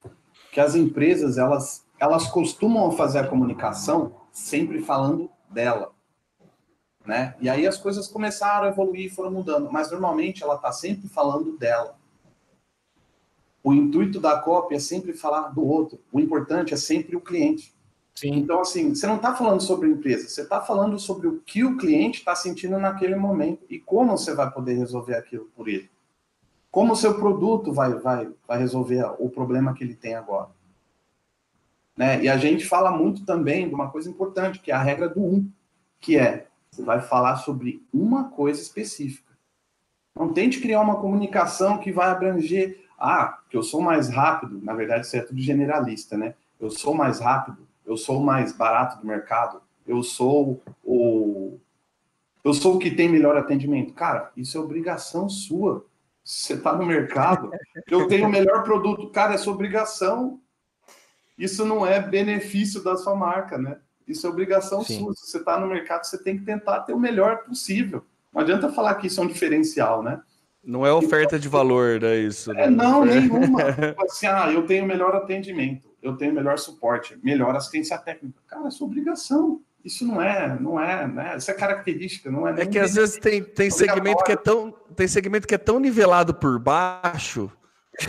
[0.52, 5.97] Que as empresas, elas, elas costumam fazer a comunicação sempre falando dela
[7.08, 7.36] né?
[7.40, 11.58] E aí as coisas começaram a evoluir, foram mudando, mas normalmente ela está sempre falando
[11.58, 11.96] dela.
[13.64, 16.00] O intuito da cópia é sempre falar do outro.
[16.12, 17.74] O importante é sempre o cliente.
[18.14, 18.34] Sim.
[18.36, 21.64] Então, assim, você não está falando sobre a empresa, você está falando sobre o que
[21.64, 25.90] o cliente está sentindo naquele momento e como você vai poder resolver aquilo por ele.
[26.72, 30.50] Como o seu produto vai, vai, vai resolver o problema que ele tem agora.
[31.96, 32.24] Né?
[32.24, 35.24] E a gente fala muito também de uma coisa importante, que é a regra do
[35.24, 35.50] um,
[36.00, 39.36] que é você vai falar sobre uma coisa específica.
[40.16, 44.60] Não tente criar uma comunicação que vai abranger, ah, que eu sou mais rápido.
[44.62, 46.36] Na verdade, isso é tudo generalista, né?
[46.60, 51.60] Eu sou mais rápido, eu sou mais barato do mercado, eu sou o
[52.44, 53.94] eu sou o que tem melhor atendimento.
[53.94, 55.86] Cara, isso é obrigação sua.
[56.24, 57.52] Você está no mercado,
[57.90, 59.10] eu tenho o melhor produto.
[59.10, 60.40] Cara, é sua obrigação.
[61.38, 63.80] Isso não é benefício da sua marca, né?
[64.08, 65.00] Isso é obrigação Sim.
[65.00, 65.14] sua.
[65.14, 68.06] Se você está no mercado, você tem que tentar ter o melhor possível.
[68.34, 70.22] Não adianta falar que isso é um diferencial, né?
[70.64, 72.54] Não é oferta de valor, é isso?
[72.54, 72.66] Né?
[72.66, 73.72] É, não, nenhuma.
[73.74, 78.40] Tipo assim, ah, eu tenho melhor atendimento, eu tenho melhor suporte, melhor assistência técnica.
[78.48, 79.62] Cara, é sua obrigação.
[79.84, 81.38] Isso não é, não é, né?
[81.38, 82.62] Isso é característica, não é.
[82.62, 85.80] É que às vezes tem, tem segmento que é tão, tem segmento que é tão
[85.80, 87.50] nivelado por baixo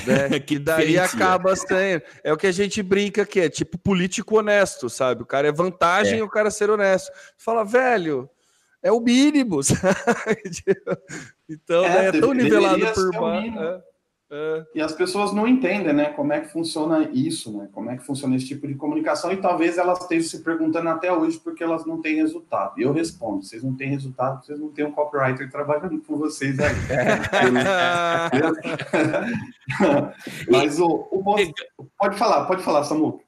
[0.06, 0.38] né?
[0.40, 2.02] que daí acaba sendo.
[2.22, 5.22] É o que a gente brinca que é tipo político honesto, sabe?
[5.22, 6.22] O cara é vantagem é.
[6.22, 7.10] o cara ser honesto.
[7.36, 8.28] Fala, velho,
[8.82, 10.42] é o mínimo, sabe?
[11.48, 13.82] Então é, né, é tão nivelado por baixo.
[14.30, 14.64] É.
[14.74, 18.04] E as pessoas não entendem, né, como é que funciona isso, né, como é que
[18.04, 21.86] funciona esse tipo de comunicação, e talvez elas estejam se perguntando até hoje porque elas
[21.86, 22.78] não têm resultado.
[22.78, 26.58] E eu respondo, vocês não têm resultado, vocês não têm um copywriter trabalhando com vocês
[26.60, 26.74] aí.
[30.50, 31.24] Mas o, o
[31.98, 33.20] pode falar, pode falar, Samu.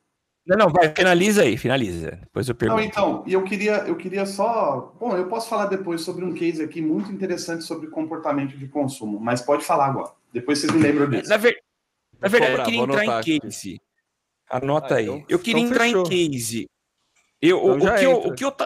[0.47, 2.19] Não, não, vai, finaliza aí, finaliza.
[2.23, 2.81] Depois eu pergunto.
[2.81, 4.95] Não, então, e eu queria, eu queria só.
[4.99, 9.21] Bom, eu posso falar depois sobre um case aqui muito interessante sobre comportamento de consumo,
[9.21, 10.13] mas pode falar agora.
[10.33, 11.29] Depois vocês me lembram disso.
[11.29, 11.63] Na, ver...
[12.21, 13.75] Na verdade, eu queria entrar em case.
[13.75, 13.81] Aqui.
[14.51, 15.05] Anota ah, aí.
[15.05, 16.07] Então, eu queria então entrar fechou.
[16.07, 16.71] em case.
[17.41, 18.57] Eu, então o, que eu, o que eu.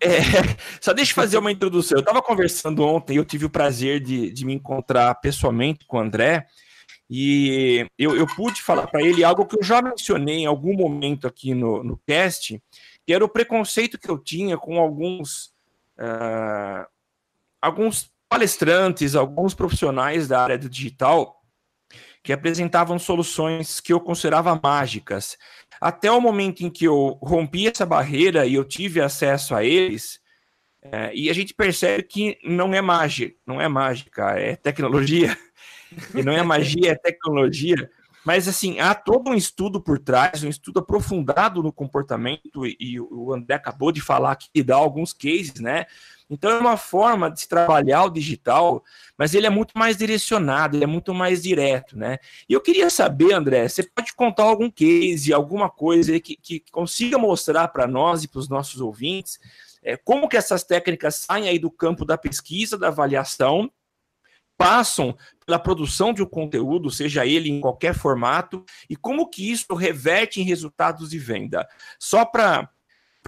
[0.00, 0.18] É,
[0.80, 1.96] só deixa eu fazer uma introdução.
[1.96, 6.00] Eu estava conversando ontem, eu tive o prazer de, de me encontrar pessoalmente com o
[6.00, 6.46] André.
[7.08, 11.26] E eu, eu pude falar para ele algo que eu já mencionei em algum momento
[11.26, 12.60] aqui no, no cast,
[13.06, 15.52] que era o preconceito que eu tinha com alguns,
[15.98, 16.86] uh,
[17.60, 21.40] alguns palestrantes, alguns profissionais da área do digital
[22.22, 25.36] que apresentavam soluções que eu considerava mágicas.
[25.78, 30.18] Até o momento em que eu rompi essa barreira e eu tive acesso a eles,
[30.80, 35.36] é, e a gente percebe que não é mágica, não é mágica, é tecnologia.
[36.14, 37.90] e não é magia, é tecnologia.
[38.24, 43.34] Mas, assim, há todo um estudo por trás, um estudo aprofundado no comportamento, e o
[43.34, 45.84] André acabou de falar aqui, e dá alguns cases, né?
[46.30, 48.82] Então, é uma forma de se trabalhar o digital,
[49.18, 52.16] mas ele é muito mais direcionado, ele é muito mais direto, né?
[52.48, 57.18] E eu queria saber, André, você pode contar algum case, alguma coisa que, que consiga
[57.18, 59.38] mostrar para nós e para os nossos ouvintes
[59.84, 63.70] é, como que essas técnicas saem aí do campo da pesquisa, da avaliação,
[64.56, 69.74] passam pela produção de um conteúdo, seja ele em qualquer formato, e como que isso
[69.74, 71.66] reverte em resultados de venda.
[71.98, 72.68] Só para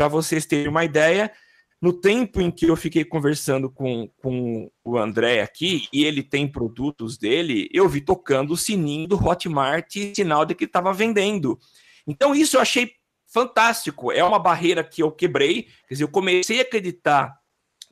[0.08, 1.32] vocês terem uma ideia,
[1.80, 6.48] no tempo em que eu fiquei conversando com, com o André aqui, e ele tem
[6.48, 11.58] produtos dele, eu vi tocando o sininho do Hotmart, sinal de que estava vendendo.
[12.06, 12.92] Então, isso eu achei
[13.26, 14.10] fantástico.
[14.10, 15.64] É uma barreira que eu quebrei.
[15.86, 17.36] Quer dizer, eu comecei a acreditar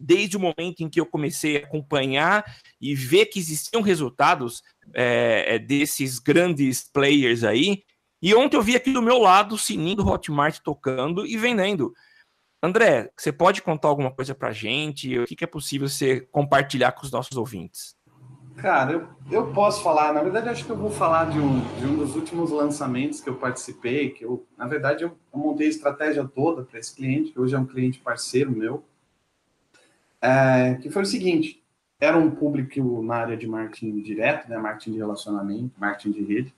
[0.04, 2.44] desde o momento em que eu comecei a acompanhar
[2.80, 4.62] e ver que existiam resultados
[4.94, 7.82] é, é, desses grandes players aí.
[8.20, 11.92] E ontem eu vi aqui do meu lado o sininho do Hotmart tocando e vendendo.
[12.62, 15.18] André, você pode contar alguma coisa para gente?
[15.18, 17.94] O que, que, é possível você compartilhar com os nossos ouvintes?
[18.56, 20.12] Cara, eu, eu posso falar.
[20.12, 23.28] Na verdade, acho que eu vou falar de um, de um dos últimos lançamentos que
[23.28, 24.10] eu participei.
[24.10, 27.54] Que eu, na verdade, eu, eu montei a estratégia toda para esse cliente, que hoje
[27.54, 28.82] é um cliente parceiro meu
[30.24, 31.62] é, que foi o seguinte:
[32.00, 36.54] era um público na área de marketing direto, né, marketing de relacionamento, marketing de rede,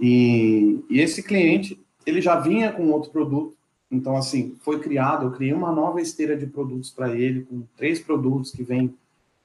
[0.00, 3.54] e, e esse cliente ele já vinha com outro produto,
[3.90, 8.00] então assim foi criado, eu criei uma nova esteira de produtos para ele, com três
[8.00, 8.94] produtos que vem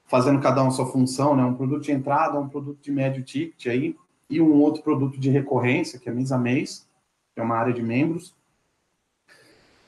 [0.06, 3.68] fazendo cada um sua função, né, um produto de entrada, um produto de médio ticket
[3.68, 3.96] aí
[4.30, 6.88] e um outro produto de recorrência que é mês a mês,
[7.34, 8.34] que é uma área de membros.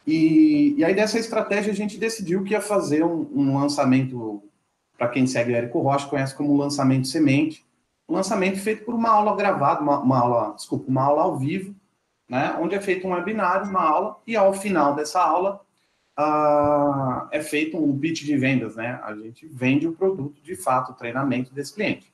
[0.06, 4.44] E, e aí, dessa estratégia, a gente decidiu que ia fazer um, um lançamento,
[4.98, 7.66] para quem segue o Érico Rocha, conhece como lançamento semente,
[8.08, 11.74] um lançamento feito por uma aula gravada, uma, uma aula, desculpa, uma aula ao vivo,
[12.28, 15.62] né, onde é feito um webinário, uma aula, e ao final dessa aula
[16.18, 19.00] uh, é feito um pitch de vendas, né?
[19.04, 22.13] A gente vende o produto, de fato, o treinamento desse cliente.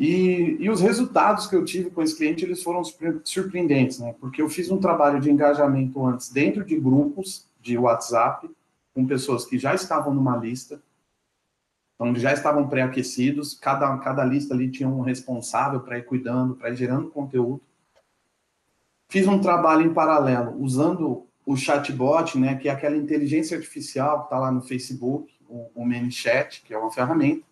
[0.00, 2.82] E, e, os resultados que eu tive com esse cliente, eles foram
[3.22, 4.14] surpreendentes, né?
[4.18, 8.50] Porque eu fiz um trabalho de engajamento antes dentro de grupos de WhatsApp,
[8.94, 10.80] com pessoas que já estavam numa lista,
[11.98, 16.70] onde já estavam pré-aquecidos, cada, cada lista ali tinha um responsável para ir cuidando, para
[16.70, 17.60] ir gerando conteúdo.
[19.10, 24.24] Fiz um trabalho em paralelo, usando o chatbot, né, que é aquela inteligência artificial que
[24.24, 27.49] está lá no Facebook, o, o ManyChat, que é uma ferramenta,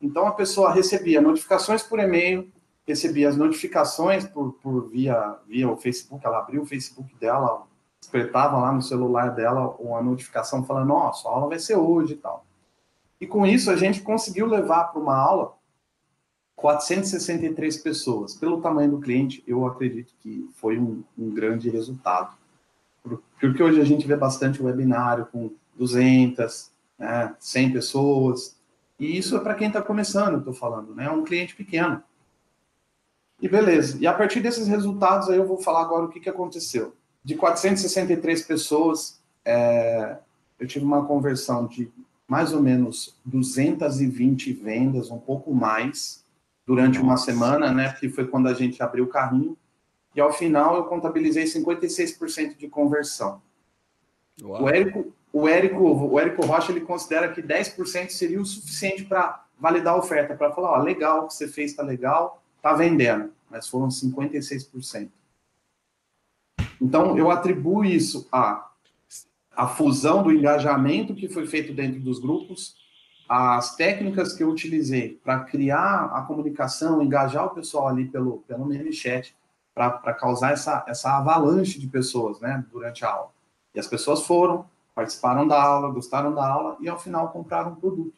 [0.00, 2.50] então a pessoa recebia notificações por e-mail,
[2.86, 7.66] recebia as notificações por, por via, via o Facebook, ela abriu o Facebook dela,
[8.00, 12.16] despertava lá no celular dela uma notificação falando, nossa, a aula vai ser hoje e
[12.16, 12.44] tal.
[13.20, 15.56] E com isso a gente conseguiu levar para uma aula
[16.54, 18.34] 463 pessoas.
[18.34, 22.36] Pelo tamanho do cliente, eu acredito que foi um, um grande resultado.
[23.40, 28.55] Porque hoje a gente vê bastante webinário com 200, né, 100 pessoas,
[28.98, 31.04] E isso é para quem está começando, eu estou falando, né?
[31.04, 32.02] É um cliente pequeno.
[33.40, 33.98] E beleza.
[34.00, 36.94] E a partir desses resultados, aí eu vou falar agora o que, que aconteceu.
[37.22, 40.16] De 463 pessoas, é,
[40.58, 41.90] eu tive uma conversão de
[42.26, 46.24] mais ou menos 220 vendas, um pouco mais,
[46.66, 47.92] durante uma semana, né?
[47.92, 49.56] Que foi quando a gente abriu o carrinho.
[50.14, 53.42] E ao final eu contabilizei 56% de conversão.
[54.42, 59.44] O Érico, o Érico, o Érico Rocha ele considera que 10% seria o suficiente para
[59.58, 63.30] validar a oferta, para falar, ó, legal, o que você fez está legal, está vendendo,
[63.50, 65.10] mas foram 56%.
[66.80, 72.74] Então, eu atribuo isso a fusão do engajamento que foi feito dentro dos grupos,
[73.28, 78.70] as técnicas que eu utilizei para criar a comunicação, engajar o pessoal ali pelo, pelo
[78.90, 79.36] chat,
[79.74, 83.30] para causar essa, essa avalanche de pessoas né, durante a aula.
[83.74, 84.64] E as pessoas foram,
[84.96, 88.14] participaram da aula, gostaram da aula e ao final compraram um produto.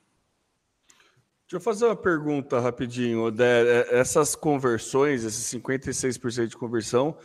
[1.42, 3.62] Deixa eu fazer uma pergunta rapidinho, Odé.
[3.62, 7.16] É, essas conversões, esses 56% de conversão,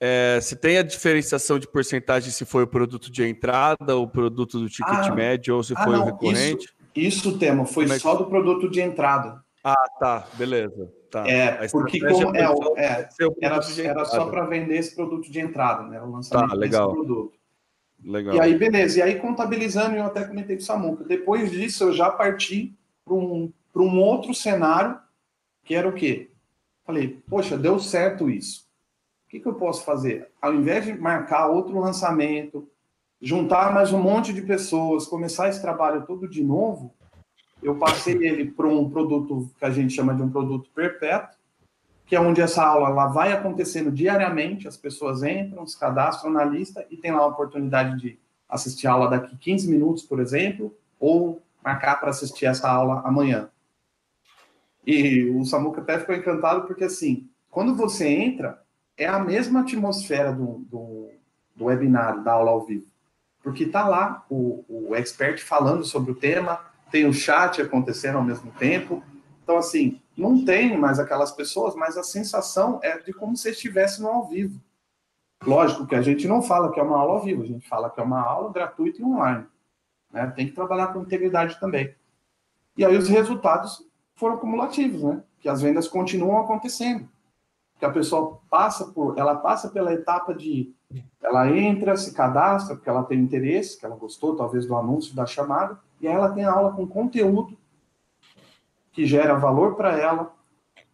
[0.00, 4.58] é, se tem a diferenciação de porcentagem se foi o produto de entrada, o produto
[4.58, 6.74] do ticket ah, médio ou se ah, foi não, o recorrente?
[6.94, 9.44] Isso, isso tema, foi é só do produto de entrada.
[9.62, 10.90] Ah, tá, beleza.
[11.10, 11.28] Tá.
[11.28, 12.40] É, porque como é,
[12.76, 13.08] é
[13.42, 16.00] era, era só para vender esse produto de entrada, né?
[16.00, 16.88] O lançamento tá, legal.
[16.88, 17.35] desse produto.
[18.06, 18.36] Legal.
[18.36, 19.00] E aí, beleza.
[19.00, 21.04] E aí, contabilizando, eu até comentei com o Samuca.
[21.04, 22.72] Depois disso, eu já parti
[23.04, 24.98] para um, um outro cenário,
[25.64, 26.30] que era o quê?
[26.84, 28.66] Falei, poxa, deu certo isso
[29.26, 30.28] o que, que eu posso fazer?
[30.40, 32.68] Ao invés de marcar outro lançamento,
[33.20, 36.94] juntar mais um monte de pessoas, começar esse trabalho todo de novo,
[37.60, 41.35] eu passei ele para um produto que a gente chama de um produto perpétuo,
[42.06, 46.44] que é onde essa aula ela vai acontecendo diariamente, as pessoas entram, se cadastram na
[46.44, 50.72] lista e tem lá a oportunidade de assistir a aula daqui 15 minutos, por exemplo,
[51.00, 53.48] ou marcar para assistir essa aula amanhã.
[54.86, 58.62] E o Samuca até ficou encantado porque, assim, quando você entra,
[58.96, 61.10] é a mesma atmosfera do, do,
[61.56, 62.86] do da aula ao vivo.
[63.42, 68.24] Porque está lá o, o expert falando sobre o tema, tem o chat acontecendo ao
[68.24, 69.02] mesmo tempo.
[69.42, 74.00] Então, assim, não tem mais aquelas pessoas, mas a sensação é de como se estivesse
[74.00, 74.60] no ao vivo.
[75.44, 77.90] Lógico que a gente não fala que é uma aula ao vivo, a gente fala
[77.90, 79.46] que é uma aula gratuita e online.
[80.10, 80.26] Né?
[80.34, 81.94] Tem que trabalhar com integridade também.
[82.76, 85.22] E aí os resultados foram cumulativos, né?
[85.40, 87.08] Que as vendas continuam acontecendo
[87.78, 90.72] que a pessoa passa por, ela passa pela etapa de,
[91.22, 95.26] ela entra, se cadastra, porque ela tem interesse, que ela gostou talvez do anúncio, da
[95.26, 97.56] chamada, e aí ela tem a aula com conteúdo
[98.96, 100.34] que gera valor para ela,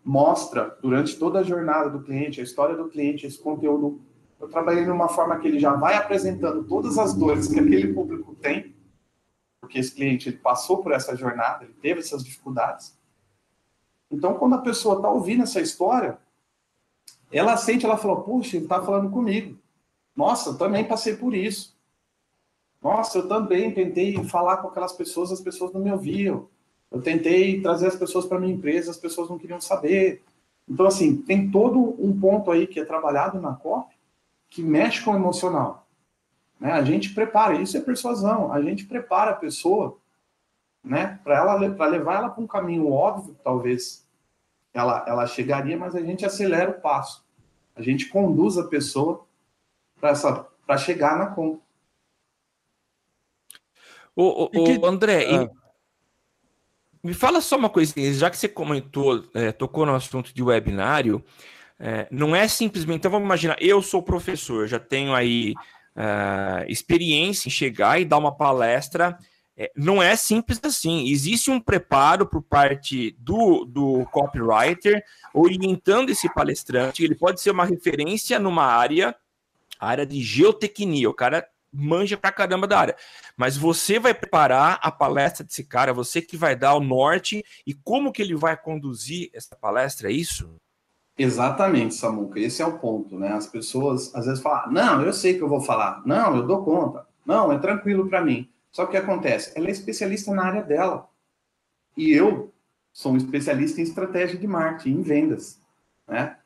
[0.05, 4.01] mostra durante toda a jornada do cliente, a história do cliente, esse conteúdo.
[4.41, 7.95] Eu trabalhei de uma forma que ele já vai apresentando todas as dores que aquele
[7.95, 8.75] público tem,
[9.61, 12.99] porque esse cliente ele passou por essa jornada, ele teve essas dificuldades.
[14.11, 16.19] Então, quando a pessoa está ouvindo essa história,
[17.31, 19.57] ela sente, ela falou, puxa, ele está falando comigo.
[20.17, 21.79] Nossa, eu também passei por isso.
[22.83, 26.51] Nossa, eu também tentei falar com aquelas pessoas, as pessoas não me ouviam.
[26.93, 30.23] Eu tentei trazer as pessoas para minha empresa, as pessoas não queriam saber.
[30.69, 33.95] Então, assim, tem todo um ponto aí que é trabalhado na COP
[34.51, 35.87] que mexe com o emocional.
[36.61, 36.71] Né?
[36.71, 39.97] A gente prepara, isso é persuasão, a gente prepara a pessoa
[40.85, 44.07] né, para ela para levar ela para um caminho óbvio, talvez
[44.75, 47.25] ela, ela chegaria, mas a gente acelera o passo.
[47.75, 49.27] A gente conduz a pessoa
[49.99, 51.63] para chegar na compra.
[54.15, 55.62] O, o, o André, ah.
[57.03, 61.25] Me fala só uma coisinha, já que você comentou, é, tocou no assunto de webinário,
[61.79, 62.99] é, não é simplesmente.
[62.99, 65.55] Então vamos imaginar, eu sou professor, já tenho aí
[65.97, 69.19] uh, experiência em chegar e dar uma palestra
[69.57, 71.09] é, não é simples assim.
[71.09, 75.03] Existe um preparo por parte do, do copywriter
[75.35, 77.05] orientando esse palestrante.
[77.05, 79.15] Ele pode ser uma referência numa área,
[79.79, 81.11] área de geotecnia.
[81.11, 82.97] O cara manja pra caramba da área.
[83.37, 87.73] Mas você vai preparar a palestra desse cara, você que vai dar o norte e
[87.73, 90.55] como que ele vai conduzir essa palestra, é isso?
[91.17, 92.41] Exatamente, Samuca.
[92.41, 93.33] Esse é o ponto, né?
[93.33, 96.03] As pessoas às vezes falam: "Não, eu sei que eu vou falar.
[96.07, 97.07] Não, eu dou conta.
[97.25, 98.49] Não, é tranquilo para mim".
[98.73, 99.53] Só que o que acontece?
[99.55, 101.09] Ela é especialista na área dela.
[101.97, 102.53] E eu
[102.93, 105.61] sou um especialista em estratégia de marketing, em vendas.
[106.09, 106.37] Né?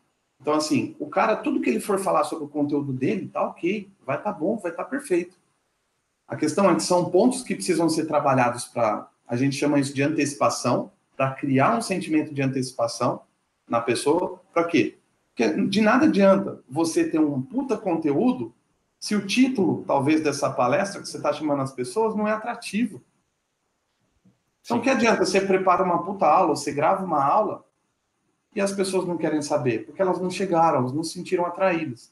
[0.41, 3.91] Então, assim, o cara, tudo que ele for falar sobre o conteúdo dele, tá ok,
[4.05, 5.37] vai estar tá bom, vai estar tá perfeito.
[6.29, 9.95] A questão é que são pontos que precisam ser trabalhados para, a gente chama isso
[9.95, 13.23] de antecipação, para criar um sentimento de antecipação
[13.69, 14.41] na pessoa.
[14.53, 14.99] Para quê?
[15.29, 18.55] Porque de nada adianta você ter um puta conteúdo
[18.99, 23.03] se o título, talvez, dessa palestra que você está chamando as pessoas não é atrativo.
[24.65, 27.65] Então, que adianta você prepara uma puta aula, você grava uma aula
[28.57, 32.11] e as pessoas não querem saber, porque elas não chegaram, elas não se sentiram atraídas.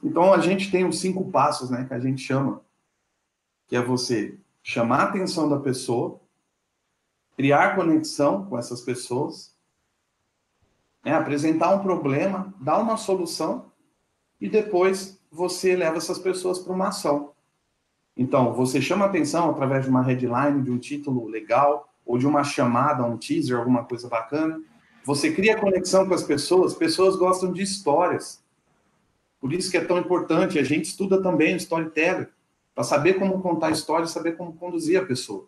[0.00, 2.62] Então, a gente tem os cinco passos, né, que a gente chama,
[3.66, 6.20] que é você chamar a atenção da pessoa,
[7.36, 9.56] criar conexão com essas pessoas,
[11.04, 13.72] né, apresentar um problema, dar uma solução
[14.40, 17.32] e depois você leva essas pessoas para uma ação.
[18.16, 22.44] Então, você chama atenção através de uma headline, de um título legal, ou de uma
[22.44, 24.62] chamada, um teaser, alguma coisa bacana.
[25.04, 28.42] Você cria conexão com as pessoas, pessoas gostam de histórias.
[29.40, 32.26] Por isso que é tão importante, a gente estuda também o storytelling,
[32.74, 35.46] para saber como contar histórias, saber como conduzir a pessoa.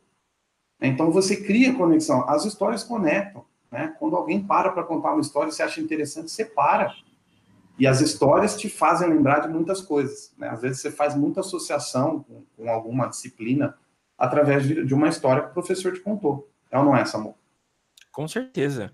[0.80, 2.28] Então, você cria conexão.
[2.28, 3.44] As histórias conectam.
[3.70, 3.94] Né?
[3.98, 6.94] Quando alguém para para contar uma história e você acha interessante, você para
[7.78, 10.32] e as histórias te fazem lembrar de muitas coisas.
[10.38, 10.48] Né?
[10.48, 13.76] Às vezes você faz muita associação com, com alguma disciplina
[14.16, 16.48] através de, de, uma história que o professor te contou.
[16.70, 17.36] É ou não é, Samu?
[18.12, 18.92] Com certeza.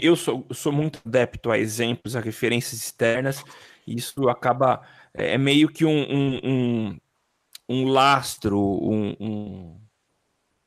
[0.00, 3.42] Eu sou, sou muito adepto a exemplos, a referências externas,
[3.86, 4.80] e isso acaba.
[5.12, 6.98] É, é meio que um, um, um,
[7.68, 9.80] um lastro, um, um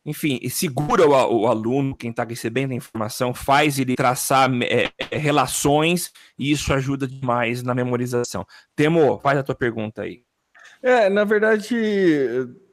[0.03, 5.17] enfim, segura o, o aluno, quem está recebendo a informação, faz ele traçar é, é,
[5.17, 8.45] relações e isso ajuda demais na memorização.
[8.75, 10.23] Temo, faz a tua pergunta aí.
[10.81, 11.75] É, na verdade,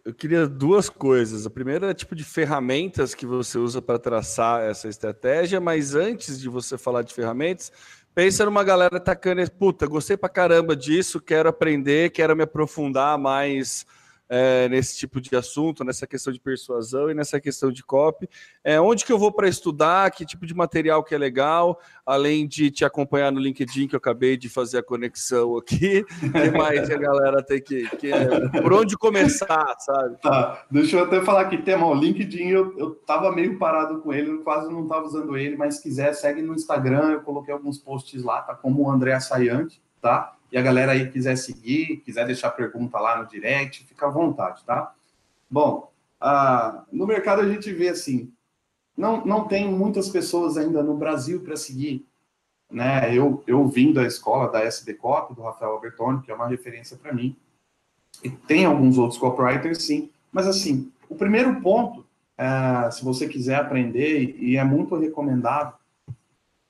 [0.09, 1.44] eu queria duas coisas.
[1.44, 6.40] A primeira é tipo de ferramentas que você usa para traçar essa estratégia, mas antes
[6.40, 7.70] de você falar de ferramentas,
[8.14, 13.84] pensa numa galera atacando, puta, gostei pra caramba disso, quero aprender, quero me aprofundar mais
[14.29, 18.29] é, nesse tipo de assunto, nessa questão de persuasão e nessa questão de copy.
[18.62, 22.47] É, onde que eu vou para estudar, que tipo de material que é legal, além
[22.47, 26.91] de te acompanhar no LinkedIn, que eu acabei de fazer a conexão aqui, que mais
[26.91, 28.11] a galera tem que, que
[28.62, 30.16] por onde começar, sabe?
[30.20, 34.12] Tá, deixa eu até falar aqui, tema, o LinkedIn eu, eu tava meio parado com
[34.12, 37.53] ele, eu quase não tava usando ele, mas se quiser, segue no Instagram, eu coloquei
[37.53, 40.36] alguns posts lá, tá como o André Assayante, tá?
[40.51, 44.64] E a galera aí quiser seguir, quiser deixar pergunta lá no direct, fica à vontade,
[44.64, 44.94] tá?
[45.51, 45.90] Bom,
[46.20, 48.32] ah, no mercado a gente vê assim,
[48.96, 52.05] não, não tem muitas pessoas ainda no Brasil para seguir.
[52.70, 53.14] Né?
[53.14, 57.12] Eu, eu vim da escola da SBCOP, do Rafael Albertoni, que é uma referência para
[57.12, 57.36] mim.
[58.22, 60.11] E tem alguns outros copywriters, sim.
[60.32, 62.05] Mas, assim, o primeiro ponto,
[62.36, 65.78] é, se você quiser aprender, e é muito recomendável,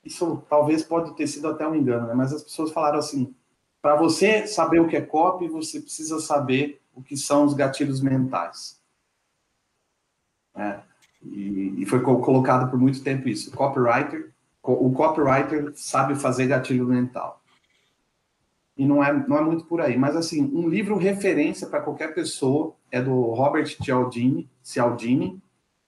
[0.03, 2.13] isso talvez pode ter sido até um engano, né?
[2.13, 3.33] mas as pessoas falaram assim,
[3.81, 8.01] para você saber o que é copy, você precisa saber o que são os gatilhos
[8.01, 8.79] mentais.
[10.55, 10.79] É,
[11.23, 13.49] e, e, foi colocado por muito tempo isso.
[13.49, 14.31] O copywriter,
[14.61, 17.41] o copywriter sabe fazer gatilho mental.
[18.77, 19.97] E não é, não é muito por aí.
[19.97, 25.41] Mas, assim, um livro referência para qualquer pessoa é do Robert Cialdini, Cialdini,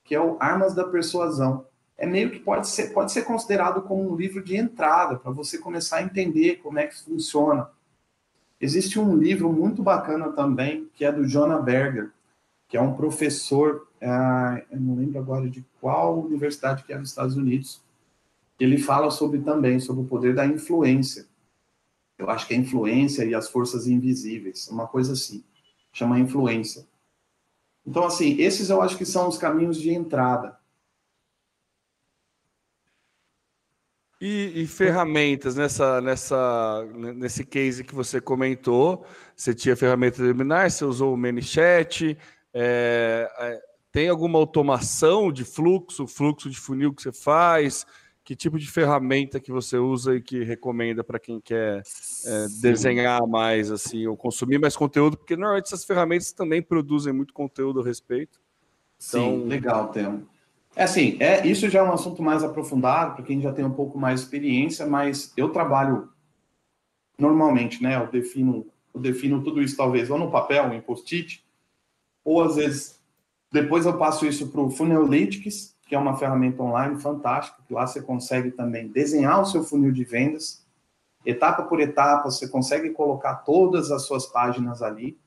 [0.03, 1.65] que é o Armas da Persuasão.
[2.01, 5.57] É meio que pode ser, pode ser considerado como um livro de entrada, para você
[5.57, 7.69] começar a entender como é que funciona
[8.61, 12.11] Existe um livro muito bacana também, que é do Jonah Berger,
[12.67, 17.09] que é um professor, uh, eu não lembro agora de qual universidade que é nos
[17.09, 17.81] Estados Unidos,
[18.59, 21.25] ele fala sobre também, sobre o poder da influência.
[22.19, 25.43] Eu acho que é influência e as forças invisíveis, uma coisa assim,
[25.91, 26.85] chama influência.
[27.83, 30.55] Então, assim, esses eu acho que são os caminhos de entrada.
[34.21, 39.03] E, e, ferramentas nessa, nessa, nesse case que você comentou,
[39.35, 42.15] você tinha ferramenta liminar, você usou o ManyChat,
[42.53, 43.61] é, é,
[43.91, 47.83] tem alguma automação de fluxo, fluxo de funil que você faz?
[48.23, 53.25] Que tipo de ferramenta que você usa e que recomenda para quem quer é, desenhar
[53.27, 55.17] mais assim ou consumir mais conteúdo?
[55.17, 58.39] Porque normalmente essas ferramentas também produzem muito conteúdo a respeito.
[58.97, 59.41] Então...
[59.41, 60.29] Sim, legal, Temo.
[60.75, 63.73] É assim, é, isso já é um assunto mais aprofundado, para quem já tem um
[63.73, 66.09] pouco mais de experiência, mas eu trabalho
[67.17, 67.95] normalmente, né?
[67.95, 71.45] Eu defino, eu defino tudo isso talvez ou no papel, em post-it,
[72.23, 73.01] ou às vezes
[73.51, 77.85] depois eu passo isso para o Funnelytics, que é uma ferramenta online fantástica, que lá
[77.85, 80.65] você consegue também desenhar o seu funil de vendas,
[81.25, 85.19] etapa por etapa, você consegue colocar todas as suas páginas ali,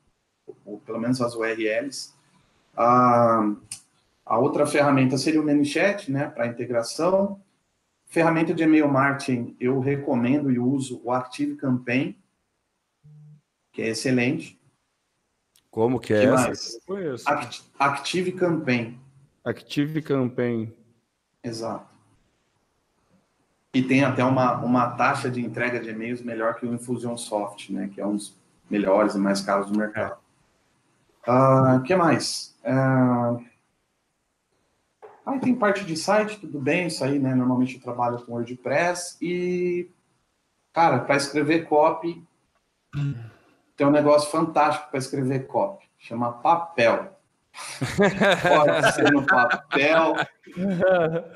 [0.64, 2.14] ou pelo menos as URLs.
[2.74, 3.54] Ah,
[4.34, 7.40] a outra ferramenta seria o ManyChat, né, para integração.
[8.06, 12.18] Ferramenta de e-mail marketing, eu recomendo e uso o Active Campaign,
[13.72, 14.60] que é excelente.
[15.70, 16.80] Como que é que essa?
[16.88, 17.64] Mais?
[17.78, 19.00] Active Campaign.
[19.44, 20.72] Active Campaign.
[21.42, 21.86] Exato.
[23.72, 27.88] E tem até uma, uma taxa de entrega de e-mails melhor que o Infusionsoft, né?
[27.92, 28.36] Que é um dos
[28.68, 30.18] melhores e mais caros do mercado.
[31.26, 32.56] O uh, que mais?
[32.64, 33.53] Uh,
[35.26, 37.34] Aí tem parte de site, tudo bem, isso aí, né?
[37.34, 39.88] Normalmente eu trabalho com WordPress e,
[40.72, 42.22] cara, para escrever copy,
[43.76, 47.14] tem um negócio fantástico para escrever copy, chama papel.
[48.42, 50.14] pode ser no papel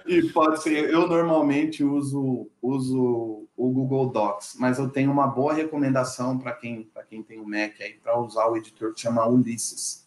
[0.05, 0.91] e pode ser.
[0.91, 6.91] Eu normalmente uso, uso o Google Docs, mas eu tenho uma boa recomendação para quem,
[7.09, 10.07] quem tem o um Mac aí para usar o editor que chama Ulysses.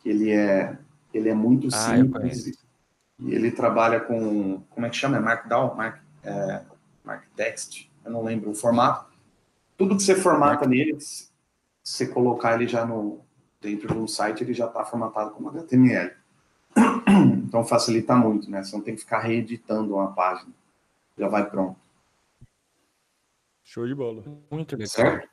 [0.00, 0.78] Que ele é,
[1.12, 2.58] ele é muito ah, simples
[3.18, 4.60] e ele trabalha com.
[4.70, 5.16] Como é que chama?
[5.16, 5.74] É Markdown?
[5.74, 6.62] Mark, é,
[7.04, 7.90] Mark Text?
[8.04, 9.06] Eu não lembro o formato.
[9.76, 10.68] Tudo que você formata Mark...
[10.68, 10.98] nele,
[11.82, 13.20] você colocar ele já no,
[13.60, 16.12] dentro de um site, ele já está formatado como HTML.
[17.48, 18.62] Então facilita muito, né?
[18.62, 20.52] Você não tem que ficar reeditando uma página.
[21.16, 21.80] Já vai pronto.
[23.64, 24.22] Show de bola.
[24.50, 24.88] Muito legal.
[24.88, 25.28] Certo?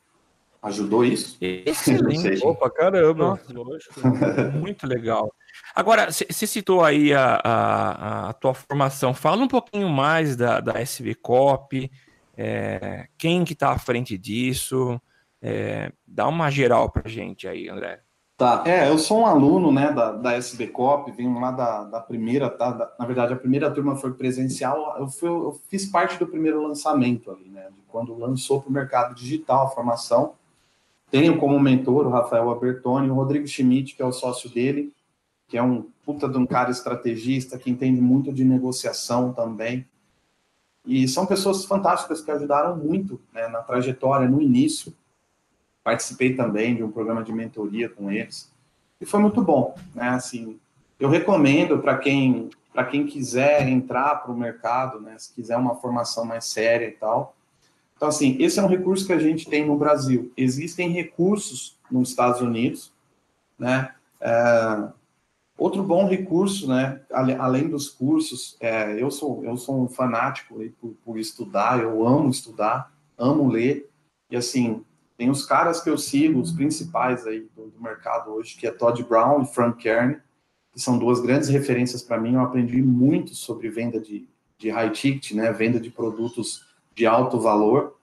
[0.65, 1.37] Ajudou isso?
[1.39, 2.41] Excelente.
[2.43, 3.39] Opa, caramba.
[3.53, 4.01] Lógico.
[4.59, 5.31] Muito legal.
[5.75, 9.13] Agora, você citou aí a, a, a, tua formação.
[9.13, 11.91] Fala um pouquinho mais da, da SB Cop,
[12.35, 14.99] é, quem que está à frente disso.
[15.39, 18.01] É, dá uma geral para gente aí, André.
[18.35, 22.49] Tá, é, eu sou um aluno, né, da, da SBCOP, venho lá da, da primeira,
[22.49, 26.27] tá, da, na verdade, a primeira turma foi presencial, eu, fui, eu fiz parte do
[26.27, 30.33] primeiro lançamento ali, né, de quando lançou para o mercado digital a formação,
[31.17, 34.91] tenho como mentor o Rafael Abertoni, o Rodrigo Schmidt, que é o sócio dele,
[35.47, 39.85] que é um puta de um cara estrategista, que entende muito de negociação também,
[40.85, 44.93] e são pessoas fantásticas que ajudaram muito, né, na trajetória, no início,
[45.85, 48.53] participei também de um programa de mentoria com eles
[48.99, 50.09] e foi muito bom, né?
[50.09, 50.59] Assim,
[50.99, 52.49] eu recomendo para quem
[52.91, 55.15] quem quiser entrar para o mercado, né?
[55.17, 57.33] Se quiser uma formação mais séria e tal.
[57.95, 60.31] Então, assim, esse é um recurso que a gente tem no Brasil.
[60.35, 62.91] Existem recursos nos Estados Unidos,
[63.57, 63.93] né?
[64.19, 64.89] É,
[65.57, 67.01] outro bom recurso, né?
[67.11, 71.81] Além dos cursos, é, eu sou eu sou um fanático por, por estudar.
[71.81, 73.89] Eu amo estudar, amo ler
[74.29, 74.83] e assim
[75.17, 78.71] tem os caras que eu sigo, os principais aí do, do mercado hoje, que é
[78.71, 80.17] Todd Brown e Frank Kern,
[80.73, 82.33] que são duas grandes referências para mim.
[82.33, 84.27] Eu aprendi muito sobre venda de,
[84.57, 86.64] de high ticket, né, venda de produtos
[86.95, 87.97] de alto valor,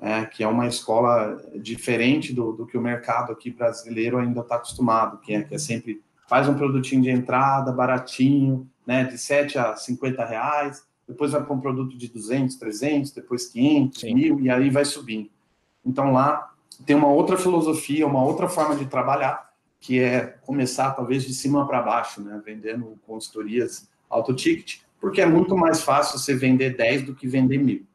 [0.00, 4.54] é, que é uma escola diferente do, do que o mercado aqui brasileiro ainda está
[4.54, 9.58] acostumado, que é, que é sempre faz um produtinho de entrada, baratinho, né, de 7
[9.58, 14.14] a 50 reais, depois vai para um produto de 200, 300, depois 500, Sim.
[14.14, 15.30] mil, e aí vai subindo.
[15.84, 16.52] Então lá
[16.84, 21.66] tem uma outra filosofia, uma outra forma de trabalhar, que é começar talvez de cima
[21.66, 27.06] para baixo, né, vendendo consultorias auto ticket, porque é muito mais fácil você vender 10
[27.06, 27.86] do que vender mil.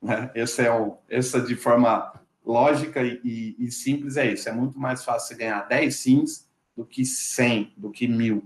[0.00, 0.30] Né?
[0.34, 2.12] Essa é o, essa de forma
[2.44, 4.48] lógica e, e, simples é isso.
[4.48, 8.44] É muito mais fácil ganhar 10 sims do que 100, do que mil.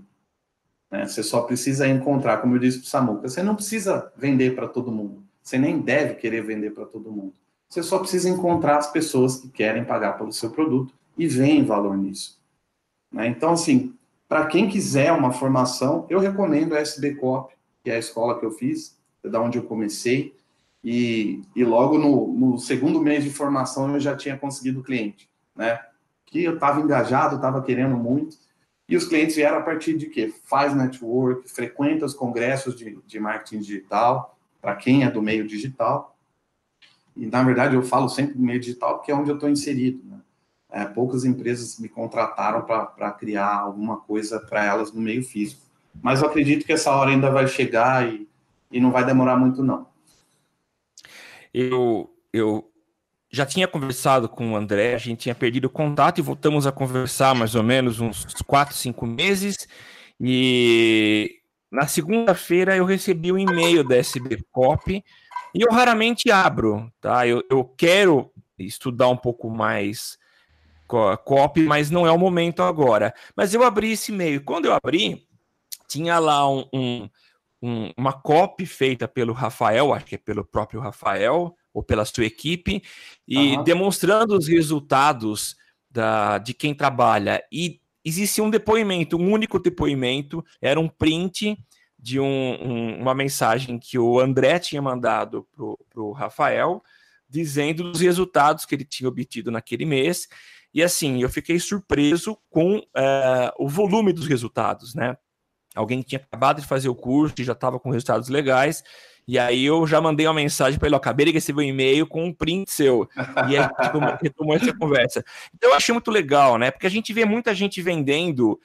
[0.91, 1.07] Né?
[1.07, 4.67] Você só precisa encontrar, como eu disse para o Samuca, você não precisa vender para
[4.67, 5.23] todo mundo.
[5.41, 7.33] Você nem deve querer vender para todo mundo.
[7.69, 11.97] Você só precisa encontrar as pessoas que querem pagar pelo seu produto e veem valor
[11.97, 12.39] nisso.
[13.11, 13.27] Né?
[13.27, 13.95] Então, assim,
[14.27, 18.45] para quem quiser uma formação, eu recomendo a SB Cop, que é a escola que
[18.45, 20.35] eu fiz, é da onde eu comecei,
[20.83, 25.29] e, e logo no, no, segundo mês de formação eu já tinha conseguido o cliente,
[25.55, 25.79] né?
[26.25, 28.37] Que eu estava engajado, estava querendo muito,
[28.87, 30.33] e os clientes vieram a partir de quê?
[30.45, 36.13] Faz network, frequenta os congressos de, de marketing digital, para quem é do meio digital,
[37.15, 40.01] e, na verdade, eu falo sempre do meio digital porque é onde eu estou inserido.
[40.03, 40.19] Né?
[40.71, 45.61] É, poucas empresas me contrataram para criar alguma coisa para elas no meio físico.
[46.01, 48.27] Mas eu acredito que essa hora ainda vai chegar e,
[48.71, 49.85] e não vai demorar muito, não.
[51.53, 52.69] Eu, eu
[53.29, 57.33] já tinha conversado com o André, a gente tinha perdido contato e voltamos a conversar
[57.35, 59.67] mais ou menos uns 4, 5 meses.
[60.19, 61.39] E
[61.71, 65.03] na segunda-feira eu recebi um e-mail da SB Cop
[65.55, 67.27] e eu raramente abro, tá?
[67.27, 70.17] Eu, eu quero estudar um pouco mais
[71.23, 73.13] copy, mas não é o momento agora.
[73.35, 74.43] Mas eu abri esse e-mail.
[74.43, 75.27] Quando eu abri,
[75.87, 77.09] tinha lá um, um,
[77.63, 82.25] um, uma copy feita pelo Rafael, acho que é pelo próprio Rafael, ou pela sua
[82.25, 82.83] equipe,
[83.25, 83.63] e uhum.
[83.63, 85.55] demonstrando os resultados
[85.89, 87.41] da, de quem trabalha.
[87.49, 91.57] E existia um depoimento, um único depoimento, era um print
[91.97, 95.47] de um, um, uma mensagem que o André tinha mandado
[95.89, 96.83] para o Rafael,
[97.29, 100.27] dizendo os resultados que ele tinha obtido naquele mês.
[100.73, 102.83] E assim, eu fiquei surpreso com uh,
[103.57, 105.15] o volume dos resultados, né?
[105.75, 108.83] Alguém tinha acabado de fazer o curso e já estava com resultados legais.
[109.27, 112.05] E aí eu já mandei uma mensagem para ele, ó, acabei de receber um e-mail
[112.05, 113.07] com um print seu.
[113.49, 113.67] E aí
[114.21, 115.23] retomou essa conversa.
[115.55, 116.71] Então eu achei muito legal, né?
[116.71, 118.59] Porque a gente vê muita gente vendendo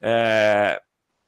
[0.00, 0.80] é,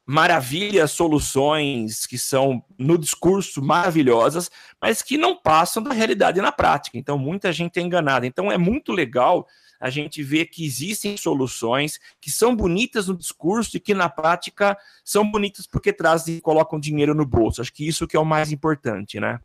[0.07, 4.49] maravilhas, soluções que são no discurso maravilhosas,
[4.81, 6.97] mas que não passam da realidade na prática.
[6.97, 8.25] Então, muita gente é enganada.
[8.25, 9.47] Então, é muito legal
[9.81, 14.77] a gente ver que existem soluções que são bonitas no discurso e que na prática
[15.05, 17.61] são bonitas porque trazem, colocam dinheiro no bolso.
[17.61, 19.41] Acho que isso que é o mais importante, né?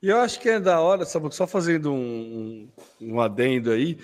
[0.00, 2.68] E eu acho que é da hora, só fazendo um,
[3.00, 3.98] um adendo aí,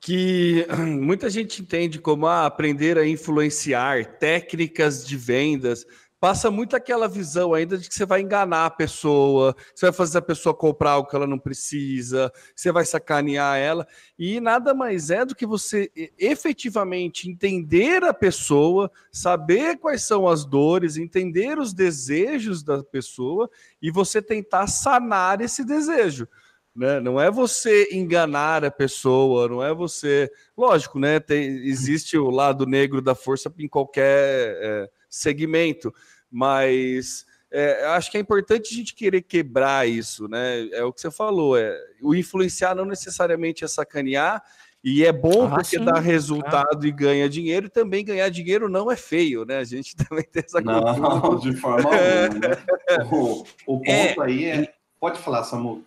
[0.00, 0.66] que
[1.00, 5.86] muita gente entende como ah, aprender a influenciar técnicas de vendas,
[6.26, 10.18] passa muito aquela visão ainda de que você vai enganar a pessoa, você vai fazer
[10.18, 13.86] a pessoa comprar algo que ela não precisa, você vai sacanear ela,
[14.18, 20.44] e nada mais é do que você efetivamente entender a pessoa, saber quais são as
[20.44, 23.48] dores, entender os desejos da pessoa
[23.80, 26.26] e você tentar sanar esse desejo.
[26.74, 26.98] Né?
[26.98, 30.28] Não é você enganar a pessoa, não é você.
[30.54, 31.20] Lógico, né?
[31.20, 35.92] Tem, existe o lado negro da força em qualquer é, segmento,
[36.36, 40.68] mas é, acho que é importante a gente querer quebrar isso, né?
[40.70, 44.42] É o que você falou, é o influenciar não necessariamente é sacanear,
[44.84, 45.84] e é bom ah, porque sim.
[45.84, 46.88] dá resultado é.
[46.88, 49.56] e ganha dinheiro, e também ganhar dinheiro não é feio, né?
[49.56, 52.28] A gente também tem essa Não, de forma alguma.
[52.28, 52.56] Né?
[53.10, 54.74] O, o, ponto é, aí é.
[55.00, 55.84] Pode falar, Samu.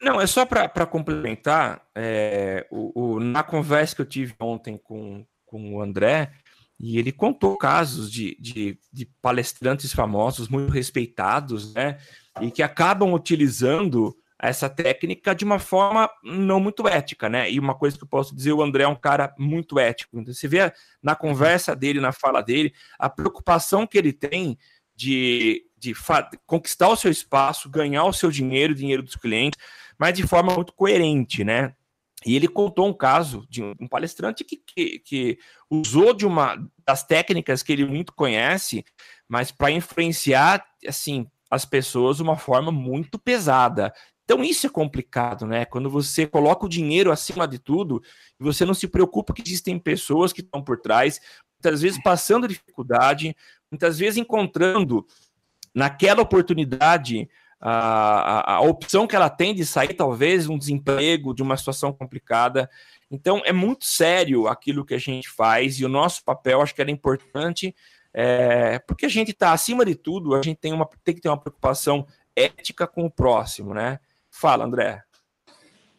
[0.00, 5.24] Não, é só para complementar, é, o, o, na conversa que eu tive ontem com,
[5.44, 6.32] com o André,
[6.78, 11.98] e ele contou casos de, de, de, palestrantes famosos, muito respeitados, né?
[12.40, 17.50] E que acabam utilizando essa técnica de uma forma não muito ética, né?
[17.50, 20.20] E uma coisa que eu posso dizer, o André é um cara muito ético.
[20.20, 20.70] Então, você vê
[21.02, 24.58] na conversa dele, na fala dele, a preocupação que ele tem
[24.94, 25.94] de, de
[26.44, 29.58] conquistar o seu espaço, ganhar o seu dinheiro, o dinheiro dos clientes,
[29.98, 31.74] mas de forma muito coerente, né?
[32.24, 35.38] E ele contou um caso de um palestrante que, que, que
[35.70, 36.56] usou de uma
[36.86, 38.84] das técnicas que ele muito conhece,
[39.28, 43.92] mas para influenciar assim as pessoas de uma forma muito pesada.
[44.24, 45.64] Então isso é complicado, né?
[45.64, 48.02] Quando você coloca o dinheiro acima de tudo
[48.40, 51.20] e você não se preocupa que existem pessoas que estão por trás,
[51.62, 53.36] muitas vezes passando dificuldade,
[53.70, 55.06] muitas vezes encontrando
[55.72, 57.28] naquela oportunidade
[57.68, 62.70] a, a, opção que ela tem de sair, talvez, um desemprego, de uma situação complicada.
[63.10, 66.80] Então, é muito sério aquilo que a gente faz e o nosso papel, acho que
[66.80, 67.74] era importante,
[68.14, 71.28] é, porque a gente está, acima de tudo, a gente tem, uma, tem que ter
[71.28, 72.06] uma preocupação
[72.36, 73.98] ética com o próximo, né?
[74.30, 75.02] Fala, André.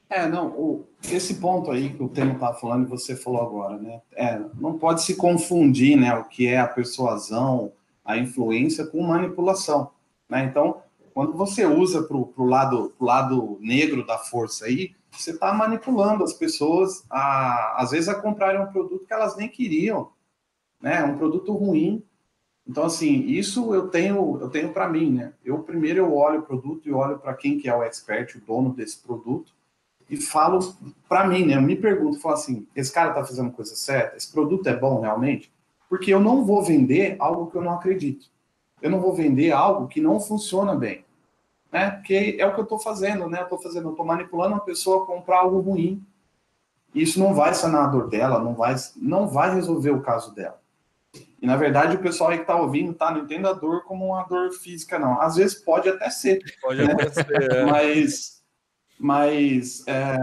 [0.09, 3.77] É, não, o, esse ponto aí que o Temo está falando e você falou agora,
[3.77, 4.01] né?
[4.15, 7.73] É, não pode se confundir, né, o que é a persuasão,
[8.05, 9.91] a influência com manipulação,
[10.29, 10.45] né?
[10.45, 10.81] Então,
[11.17, 16.23] quando você usa para o lado, pro lado negro da força aí, você está manipulando
[16.23, 20.11] as pessoas, a, às vezes, a comprarem um produto que elas nem queriam,
[20.79, 21.03] né?
[21.03, 22.03] Um produto ruim.
[22.67, 25.33] Então, assim, isso eu tenho, eu tenho para mim, né?
[25.43, 28.41] Eu primeiro eu olho o produto e olho para quem que é o expert, o
[28.41, 29.53] dono desse produto,
[30.07, 30.59] e falo
[31.09, 31.55] para mim, né?
[31.55, 34.17] Eu me pergunto, falo assim, esse cara está fazendo coisa certa?
[34.17, 35.51] Esse produto é bom realmente?
[35.89, 38.27] Porque eu não vou vender algo que eu não acredito.
[38.79, 41.06] Eu não vou vender algo que não funciona bem
[41.71, 41.91] né?
[41.91, 43.39] Porque é o que eu estou fazendo, né?
[43.39, 46.05] Eu estou fazendo, eu estou manipulando a pessoa a comprar algo ruim.
[46.93, 50.59] Isso não vai sanar a dor dela, não vai, não vai resolver o caso dela.
[51.39, 53.11] E na verdade o pessoal aí que está ouvindo, tá?
[53.11, 55.21] Não entenda a dor como uma dor física, não.
[55.21, 56.39] Às vezes pode até ser.
[56.61, 56.95] Pode né?
[57.11, 57.51] ser.
[57.51, 57.65] É.
[57.65, 58.43] Mas,
[58.97, 60.17] mas é,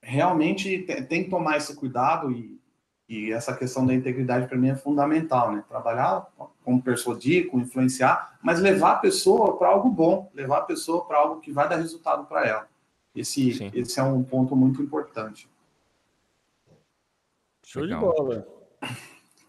[0.00, 0.78] realmente
[1.08, 2.58] tem que tomar esse cuidado e
[3.08, 5.64] e essa questão da integridade para mim é fundamental, né?
[5.66, 6.28] Trabalhar
[6.68, 11.16] com persuadir, com influenciar, mas levar a pessoa para algo bom, levar a pessoa para
[11.16, 12.68] algo que vai dar resultado para ela.
[13.16, 15.48] Esse, esse é um ponto muito importante.
[17.64, 18.00] Show Legal.
[18.00, 18.46] de bola.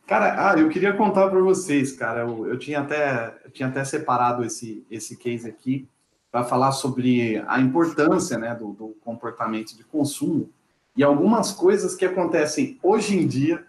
[0.07, 2.21] Cara, ah, eu queria contar para vocês, cara.
[2.21, 5.89] Eu, eu, tinha até, eu tinha até separado esse, esse case aqui
[6.31, 10.49] para falar sobre a importância né, do, do comportamento de consumo
[10.95, 13.67] e algumas coisas que acontecem hoje em dia,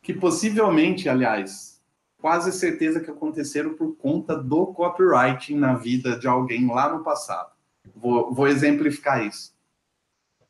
[0.00, 1.79] que possivelmente, aliás,
[2.20, 7.50] quase certeza que aconteceram por conta do copywriting na vida de alguém lá no passado.
[7.94, 9.54] Vou, vou exemplificar isso.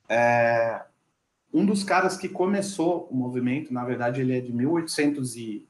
[0.08, 0.82] É,
[1.52, 5.66] um dos caras que começou o movimento, na verdade, ele é de 1800 e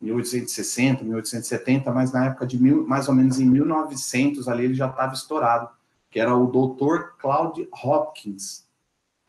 [0.00, 4.88] 1860, 1870, mas na época de mil, mais ou menos em 1900 ali ele já
[4.88, 5.68] estava estourado,
[6.08, 7.16] que era o Dr.
[7.18, 8.64] Claude Hopkins.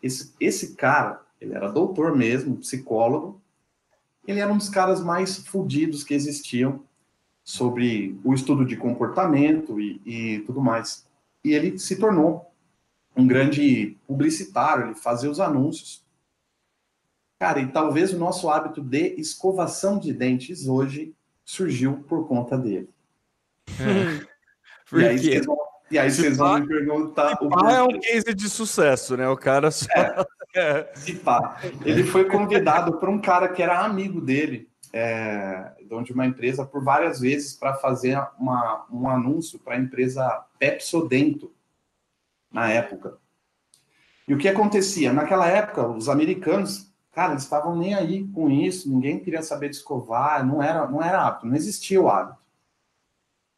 [0.02, 3.42] Esse, esse cara, ele era doutor mesmo, psicólogo,
[4.30, 6.84] ele era um dos caras mais fodidos que existiam
[7.44, 11.08] sobre o estudo de comportamento e, e tudo mais.
[11.44, 12.54] E ele se tornou
[13.16, 16.06] um grande publicitário, ele fazia os anúncios.
[17.40, 21.12] Cara, e talvez o nosso hábito de escovação de dentes hoje
[21.44, 22.90] surgiu por conta dele.
[23.80, 24.28] É.
[24.96, 25.58] e aí vocês vão,
[25.90, 27.36] e aí vocês vão me perguntar.
[27.42, 29.28] O é um case de sucesso, né?
[29.28, 29.88] O cara só.
[29.96, 30.24] É.
[31.86, 35.72] Ele foi convidado por um cara que era amigo dele, é,
[36.04, 41.52] de uma empresa, por várias vezes para fazer uma, um anúncio para a empresa Pepsodento,
[42.52, 43.18] na época.
[44.28, 45.14] E o que acontecia?
[45.14, 49.76] Naquela época, os americanos Cara, eles estavam nem aí com isso, ninguém queria saber de
[49.76, 52.40] escovar, não era, não era hábito, não existia o hábito.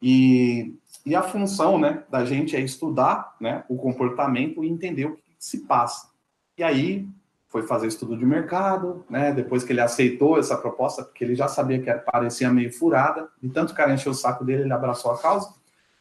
[0.00, 0.74] E,
[1.06, 5.22] e a função né, da gente é estudar né, o comportamento e entender o que,
[5.22, 6.10] que se passa.
[6.56, 7.08] E aí
[7.48, 9.32] foi fazer estudo de mercado, né?
[9.32, 13.48] Depois que ele aceitou essa proposta, porque ele já sabia que parecia meio furada, e
[13.48, 15.52] tanto o cara encheu o saco dele, ele abraçou a causa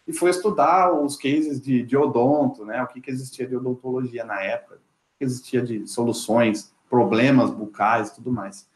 [0.08, 2.82] e foi estudar os cases de, de odonto, né?
[2.82, 8.12] O que, que existia de odontologia na época, o que existia de soluções problemas bucais
[8.12, 8.68] tudo mais.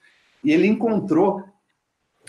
[0.44, 1.44] E ele encontrou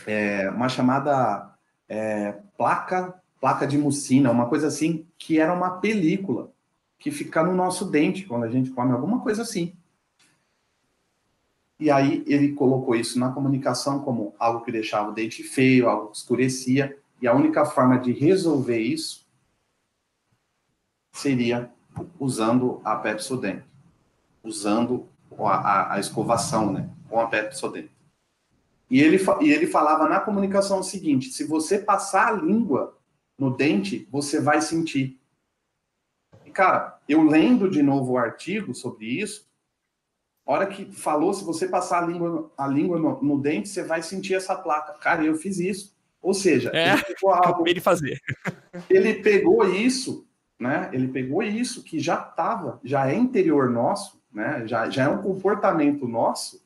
[0.07, 1.55] é, uma chamada
[1.89, 6.51] é, placa, placa de mucina, uma coisa assim, que era uma película
[7.07, 9.77] que fica no nosso dente quando a gente come alguma coisa assim.
[11.79, 16.09] E aí ele colocou isso na comunicação como algo que deixava o dente feio, algo
[16.09, 19.25] que escurecia, e a única forma de resolver isso
[21.13, 21.71] seria
[22.19, 23.63] usando a Pepsodent,
[24.43, 25.07] usando
[25.39, 26.91] a, a, escovação, né?
[27.09, 27.89] Com a Pepsodent.
[28.91, 32.99] E ele, e ele falava na comunicação o seguinte: se você passar a língua
[33.39, 35.21] no dente, você vai sentir.
[36.57, 39.47] Cara, eu lendo de novo o artigo sobre isso,
[40.47, 44.03] hora que falou, se você passar a língua, a língua no, no dente, você vai
[44.03, 44.95] sentir essa placa.
[44.95, 45.95] Cara, eu fiz isso.
[46.23, 48.19] Ou seja, é, ele pegou algo, de fazer.
[48.89, 50.27] Ele pegou isso,
[50.59, 50.89] né?
[50.95, 54.67] Ele pegou isso que já estava, já é interior nosso, né?
[54.67, 56.65] já, já é um comportamento nosso,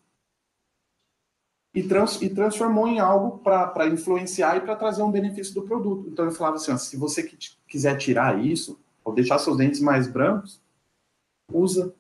[1.75, 6.09] e, trans, e transformou em algo para influenciar e para trazer um benefício do produto.
[6.09, 7.23] Então eu falava assim: ó, se você
[7.67, 10.61] quiser tirar isso, ou deixar seus dentes mais brancos,
[11.53, 11.93] usa.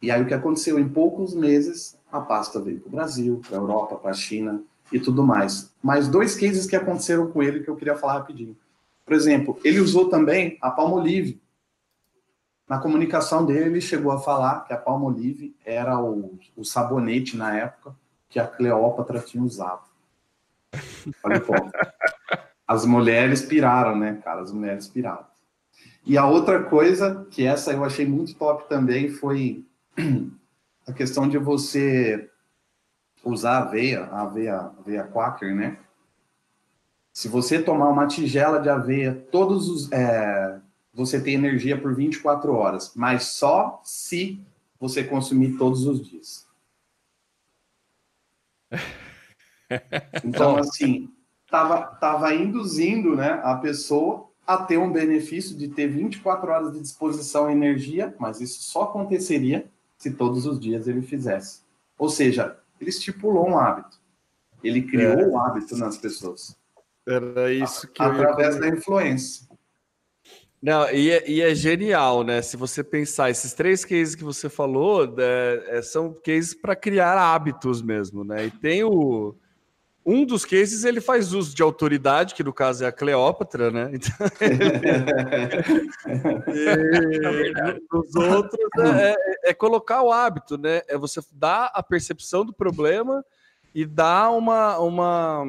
[0.00, 0.78] E aí o que aconteceu?
[0.78, 4.62] Em poucos meses, a pasta veio para o Brasil, para a Europa, para a China
[4.92, 5.72] e tudo mais.
[5.82, 8.56] Mas dois cases que aconteceram com ele que eu queria falar rapidinho.
[9.04, 11.40] Por exemplo, ele usou também a Palmolive
[12.72, 17.54] na comunicação dele, ele chegou a falar que a Palmolive era o, o sabonete na
[17.54, 17.94] época
[18.30, 19.82] que a Cleópatra tinha usado.
[21.22, 21.52] Olha pô.
[22.66, 24.40] As mulheres piraram, né, cara?
[24.40, 25.26] As mulheres piraram.
[26.04, 29.64] E a outra coisa, que essa eu achei muito top também, foi
[30.86, 32.28] a questão de você
[33.24, 35.78] usar aveia, a aveia, aveia quaker, né?
[37.12, 40.60] Se você tomar uma tigela de aveia todos os, é,
[40.92, 44.44] você tem energia por 24 horas, mas só se
[44.80, 46.46] você consumir todos os dias.
[50.22, 51.10] Então, assim,
[51.46, 56.80] estava tava induzindo né, a pessoa a ter um benefício de ter 24 horas de
[56.80, 59.66] disposição e energia, mas isso só aconteceria
[59.96, 61.60] se todos os dias ele fizesse.
[61.96, 64.00] Ou seja, ele estipulou um hábito.
[64.62, 65.26] Ele criou é.
[65.26, 66.56] um hábito nas pessoas.
[67.06, 69.46] Era isso que Através da influência.
[70.62, 72.40] Não, e é, e é, genial, né?
[72.40, 77.18] Se você pensar, esses três cases que você falou né, é, são cases para criar
[77.18, 78.46] hábitos mesmo, né?
[78.46, 79.34] E tem o.
[80.04, 83.90] Um dos cases ele faz uso de autoridade, que no caso é a Cleópatra, né?
[86.04, 90.82] Então, e, os outros é, é, é, colocar o hábito, né?
[90.88, 93.24] É você dar a percepção do problema
[93.74, 95.44] e dar uma, uma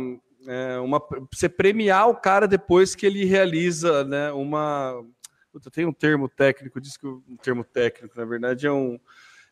[0.48, 1.02] é, uma,
[1.32, 5.04] você premiar o cara depois que ele realiza né, uma.
[5.72, 9.00] Tem um termo técnico, diz que um termo técnico, na verdade, é um.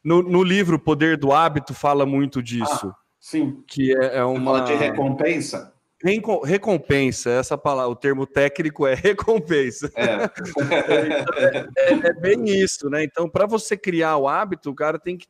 [0.03, 2.87] No, no livro Poder do Hábito fala muito disso.
[2.87, 3.63] Ah, sim.
[3.65, 4.57] Que é, é uma.
[4.57, 5.74] Fala de recompensa?
[6.43, 9.89] Recompensa, essa palavra, o termo técnico é recompensa.
[9.95, 10.05] É.
[11.38, 13.03] é, é, é bem isso, né?
[13.03, 15.28] Então, para você criar o hábito, o cara tem que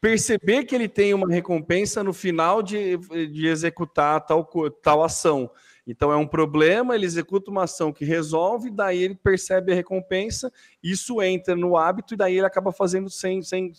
[0.00, 4.48] perceber que ele tem uma recompensa no final de, de executar tal,
[4.82, 5.50] tal ação.
[5.86, 10.52] Então é um problema, ele executa uma ação que resolve, daí ele percebe a recompensa,
[10.82, 13.72] isso entra no hábito e daí ele acaba fazendo sem, sem,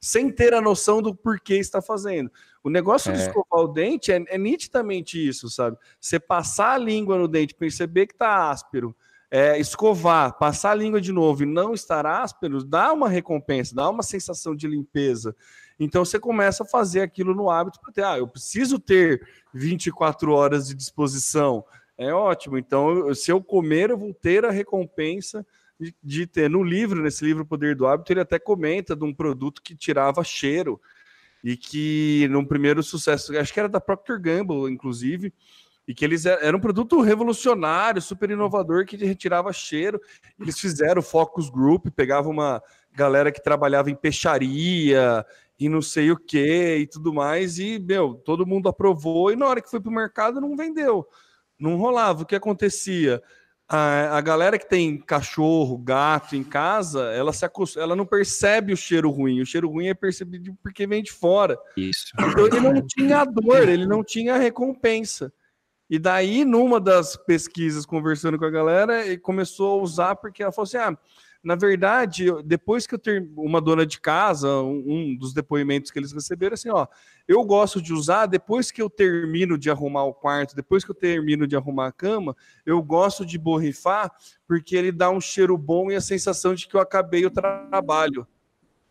[0.00, 2.30] sem ter a noção do porquê está fazendo.
[2.62, 3.14] O negócio é.
[3.14, 5.76] de escovar o dente é, é, nitidamente isso, sabe?
[6.00, 8.96] Você passar a língua no dente, perceber que está áspero,
[9.30, 13.90] é, escovar, passar a língua de novo e não estar áspero, dá uma recompensa, dá
[13.90, 15.34] uma sensação de limpeza.
[15.78, 20.32] Então você começa a fazer aquilo no hábito para ter, ah, eu preciso ter 24
[20.32, 21.64] horas de disposição.
[21.96, 22.58] É ótimo.
[22.58, 25.46] Então, se eu comer, eu vou ter a recompensa
[26.02, 26.48] de, ter.
[26.48, 30.22] No livro, nesse livro Poder do Hábito, ele até comenta de um produto que tirava
[30.24, 30.80] cheiro.
[31.44, 35.30] e que no primeiro sucesso, acho que era da Procter Gamble, inclusive,
[35.86, 40.00] e que eles eram um produto revolucionário, super inovador, que retirava cheiro.
[40.40, 42.62] Eles fizeram focus group, pegavam uma
[42.94, 45.26] galera que trabalhava em peixaria
[45.60, 49.46] e não sei o que e tudo mais, e, meu, todo mundo aprovou, e na
[49.46, 51.06] hora que foi para o mercado não vendeu,
[51.60, 52.22] não rolava.
[52.22, 53.22] O que acontecia?
[53.68, 57.76] A, a galera que tem cachorro, gato em casa, ela, se acost...
[57.76, 59.40] ela não percebe o cheiro ruim.
[59.40, 61.58] O cheiro ruim é percebido porque vem de fora.
[61.76, 62.12] Isso.
[62.18, 65.32] Então ele não tinha dor, ele não tinha recompensa.
[65.88, 70.52] E daí, numa das pesquisas, conversando com a galera, ele começou a usar porque ela
[70.52, 70.98] falou assim: ah,
[71.44, 75.98] na verdade, depois que eu ter uma dona de casa, um, um, dos depoimentos que
[75.98, 76.86] eles receberam, assim, ó,
[77.28, 80.94] eu gosto de usar depois que eu termino de arrumar o quarto, depois que eu
[80.94, 82.34] termino de arrumar a cama,
[82.64, 84.10] eu gosto de borrifar
[84.48, 87.66] porque ele dá um cheiro bom e a sensação de que eu acabei o tra
[87.66, 88.26] trabalho.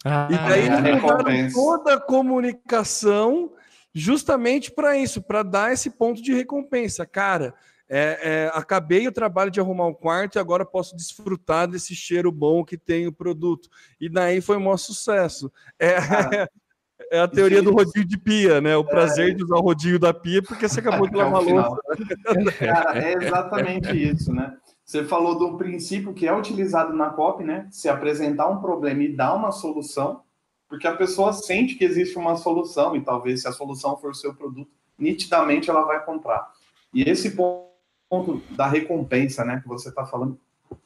[0.06, 3.52] Ah, e daí eles mudaram toda a comunicação
[3.94, 7.56] justamente para isso, para dar esse ponto de recompensa, cara
[7.90, 12.32] é, é, acabei o trabalho de arrumar um quarto e agora posso desfrutar desse cheiro
[12.32, 13.70] bom que tem o produto.
[14.00, 15.52] E daí foi um maior sucesso.
[15.78, 16.50] É, ah,
[17.12, 18.76] é a teoria do rodinho de pia, né?
[18.78, 19.34] O prazer é.
[19.34, 21.82] de usar o rodinho da pia porque você acabou de lavar louça.
[22.58, 24.58] Cara, é exatamente isso, né?
[24.86, 27.68] Você falou do princípio que é utilizado na COP, né?
[27.72, 30.22] Se apresentar um problema e dar uma solução,
[30.68, 34.16] porque a pessoa sente que existe uma solução e talvez se a solução for o
[34.16, 36.52] seu produto, nitidamente ela vai comprar.
[36.94, 37.73] E esse ponto
[38.10, 40.40] ponto da recompensa, né, que você está falando,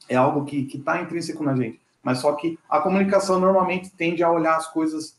[0.07, 1.79] é algo que está intrínseco na gente.
[2.03, 5.17] Mas só que a comunicação normalmente tende a olhar as coisas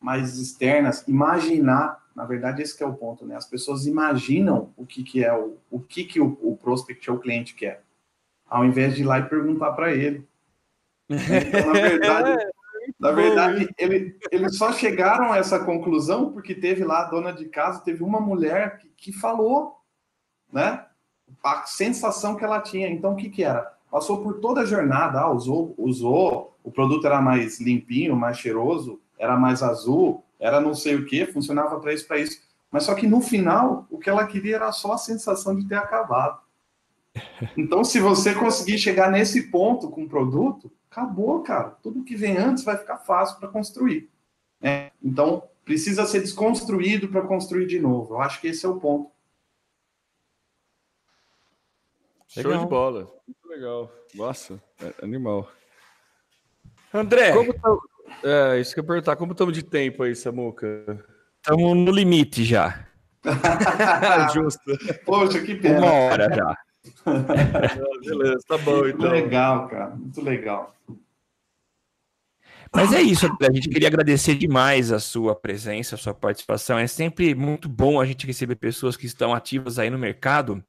[0.00, 3.36] mais externas, imaginar, na verdade esse é o ponto, né?
[3.36, 7.18] As pessoas imaginam o que, que é o, o que, que o, o prospect ou
[7.18, 7.82] o cliente quer,
[8.48, 10.26] ao invés de ir lá e perguntar para ele.
[11.10, 12.46] Então, na verdade,
[12.98, 17.44] na verdade ele, eles só chegaram a essa conclusão porque teve lá a dona de
[17.46, 19.76] casa, teve uma mulher que, que falou,
[20.50, 20.86] né?
[21.42, 22.88] A sensação que ela tinha.
[22.88, 23.72] Então, o que, que era?
[23.90, 29.00] Passou por toda a jornada, ah, usou, usou, o produto era mais limpinho, mais cheiroso,
[29.18, 32.40] era mais azul, era não sei o que, funcionava para isso, para isso.
[32.70, 35.74] Mas só que no final, o que ela queria era só a sensação de ter
[35.74, 36.40] acabado.
[37.56, 41.70] Então, se você conseguir chegar nesse ponto com o produto, acabou, cara.
[41.82, 44.08] Tudo que vem antes vai ficar fácil para construir.
[44.60, 44.90] Né?
[45.02, 48.14] Então, precisa ser desconstruído para construir de novo.
[48.14, 49.10] Eu acho que esse é o ponto.
[52.36, 52.52] Legal.
[52.52, 53.00] Show de bola.
[53.26, 53.92] Muito legal.
[54.14, 55.50] Nossa, é animal.
[56.94, 57.32] André.
[57.32, 57.76] Tá...
[58.22, 59.16] É, isso que eu ia perguntar.
[59.16, 61.04] Como estamos de tempo aí, Samuca?
[61.36, 62.86] Estamos no limite já.
[64.32, 64.78] Justo.
[65.04, 65.78] Poxa, que pena.
[65.78, 66.56] Uma hora já.
[68.04, 68.86] beleza, tá bom.
[68.86, 68.98] Então.
[68.98, 69.90] Muito legal, cara.
[69.90, 70.74] Muito legal.
[72.72, 73.48] Mas é isso, André.
[73.48, 76.78] A gente queria agradecer demais a sua presença, a sua participação.
[76.78, 80.64] É sempre muito bom a gente receber pessoas que estão ativas aí no mercado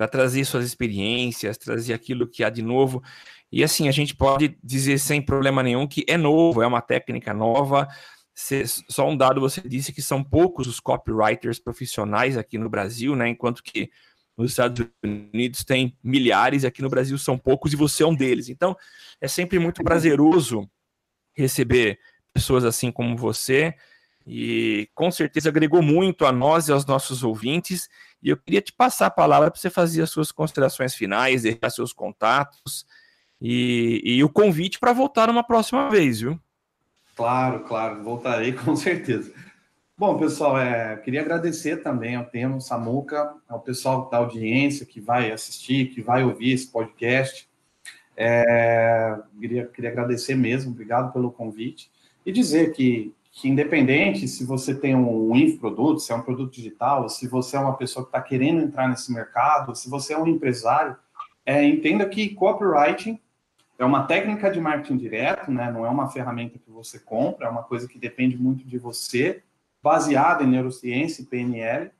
[0.00, 3.02] para trazer suas experiências, trazer aquilo que há de novo.
[3.52, 7.34] E assim, a gente pode dizer sem problema nenhum que é novo, é uma técnica
[7.34, 7.86] nova.
[8.88, 13.28] Só um dado, você disse que são poucos os copywriters profissionais aqui no Brasil, né?
[13.28, 13.90] Enquanto que
[14.38, 18.48] nos Estados Unidos tem milhares, aqui no Brasil são poucos e você é um deles.
[18.48, 18.74] Então,
[19.20, 20.66] é sempre muito prazeroso
[21.34, 21.98] receber
[22.32, 23.74] pessoas assim como você
[24.26, 27.88] e com certeza agregou muito a nós e aos nossos ouvintes.
[28.22, 31.70] E eu queria te passar a palavra para você fazer as suas considerações finais, deixar
[31.70, 32.86] seus contatos
[33.40, 36.38] e, e o convite para voltar uma próxima vez, viu?
[37.16, 39.32] Claro, claro, voltarei com certeza.
[39.96, 45.30] Bom, pessoal, é, queria agradecer também ao Temo, Samuca, ao pessoal da audiência que vai
[45.30, 47.46] assistir, que vai ouvir esse podcast.
[48.16, 51.90] É, queria, queria agradecer mesmo, obrigado pelo convite.
[52.24, 57.08] E dizer que que independente se você tem um infoproduto, se é um produto digital,
[57.08, 60.26] se você é uma pessoa que está querendo entrar nesse mercado, se você é um
[60.26, 60.96] empresário,
[61.46, 63.20] é, entenda que copywriting
[63.78, 65.70] é uma técnica de marketing direto, né?
[65.72, 69.42] não é uma ferramenta que você compra, é uma coisa que depende muito de você,
[69.82, 71.90] baseada em neurociência e PNL.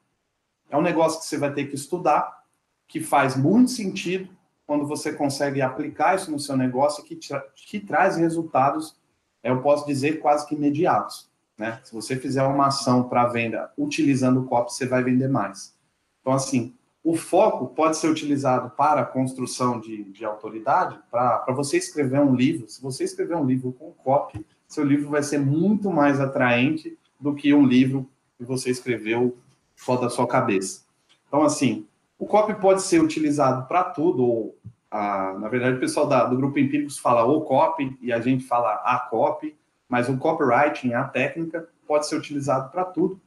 [0.68, 2.44] É um negócio que você vai ter que estudar,
[2.86, 4.28] que faz muito sentido
[4.66, 8.99] quando você consegue aplicar isso no seu negócio, que, tra que traz resultados
[9.42, 11.28] eu posso dizer quase que imediatos.
[11.56, 11.80] Né?
[11.84, 15.74] Se você fizer uma ação para venda utilizando o copy, você vai vender mais.
[16.20, 22.20] Então, assim, o foco pode ser utilizado para construção de, de autoridade, para você escrever
[22.20, 22.68] um livro.
[22.68, 27.34] Se você escrever um livro com copy, seu livro vai ser muito mais atraente do
[27.34, 29.36] que um livro que você escreveu
[29.76, 30.84] só da sua cabeça.
[31.26, 31.86] Então, assim,
[32.18, 34.56] o copy pode ser utilizado para tudo, ou
[34.90, 38.44] a, na verdade, o pessoal da, do grupo Empíricos fala o copy e a gente
[38.44, 39.56] fala a copy,
[39.88, 43.20] mas o copywriting, a técnica, pode ser utilizado para tudo.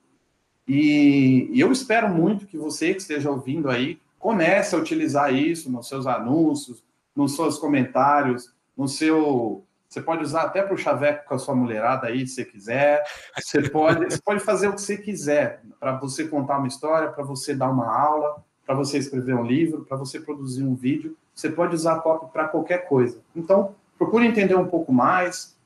[0.67, 5.69] E, e, eu espero muito que você que esteja ouvindo aí comece a utilizar isso
[5.69, 6.83] nos seus anúncios,
[7.15, 9.65] nos seus comentários, no seu.
[9.87, 13.03] Você pode usar até para o chaveco com a sua mulherada aí, se quiser.
[13.37, 17.23] Você pode, você pode fazer o que você quiser, para você contar uma história, para
[17.23, 21.17] você dar uma aula, para você escrever um livro, para você produzir um vídeo.
[21.33, 23.19] Você pode usar a copy para qualquer coisa.
[23.35, 25.57] Então, procure entender um pouco mais.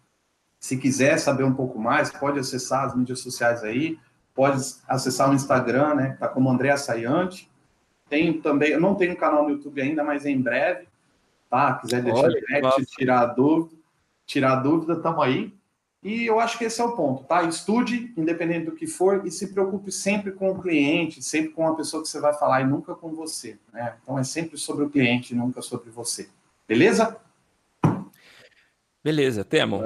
[0.60, 4.00] Se quiser saber um pouco mais, pode acessar as mídias sociais aí,
[4.34, 6.18] pode acessar o Instagram, né?
[6.20, 7.50] Tá como André Assayante.
[8.10, 10.88] Tem também, eu não tenho um canal no YouTube ainda, mas em breve,
[11.50, 11.74] tá?
[11.76, 13.76] Quiser deixar Olha, direct, tirar dúvida,
[14.26, 15.54] tirar dúvida, tamo aí.
[16.08, 17.44] E eu acho que esse é o ponto, tá?
[17.44, 21.76] Estude, independente do que for, e se preocupe sempre com o cliente, sempre com a
[21.76, 23.94] pessoa que você vai falar e nunca com você, né?
[24.02, 26.30] Então é sempre sobre o cliente, nunca sobre você.
[26.66, 27.18] Beleza?
[29.04, 29.82] Beleza, Temo.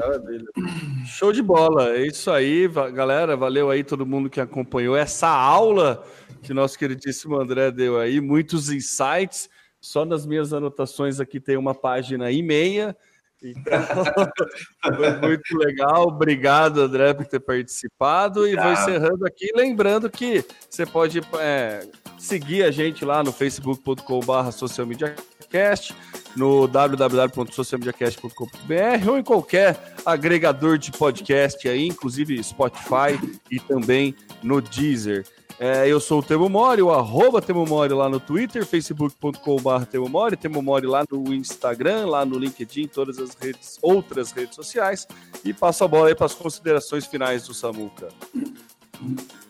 [1.07, 1.95] Show de bola.
[1.95, 3.35] É isso aí, galera.
[3.35, 6.05] Valeu aí todo mundo que acompanhou essa aula
[6.43, 8.21] que nosso queridíssimo André deu aí.
[8.21, 9.49] Muitos insights.
[9.79, 12.95] Só nas minhas anotações aqui tem uma página e meia.
[13.43, 13.81] Então,
[14.95, 16.07] foi muito legal.
[16.07, 18.47] Obrigado, André, por ter participado.
[18.47, 21.87] E vou encerrando aqui, lembrando que você pode é,
[22.19, 25.95] seguir a gente lá no facebook.com.br socialmediacast,
[26.35, 33.19] no www.socialmediacast.com.br ou em qualquer agregador de podcast aí, inclusive Spotify
[33.49, 34.13] e também
[34.43, 35.25] no Deezer.
[35.63, 40.09] É, eu sou o Temo Mori, o arroba Temo Mori lá no Twitter, facebook.com.br Temo
[40.09, 45.07] Mori, Temo Mori lá no Instagram, lá no LinkedIn, todas as redes, outras redes sociais.
[45.45, 48.07] E passo a bola aí para as considerações finais do Samuca.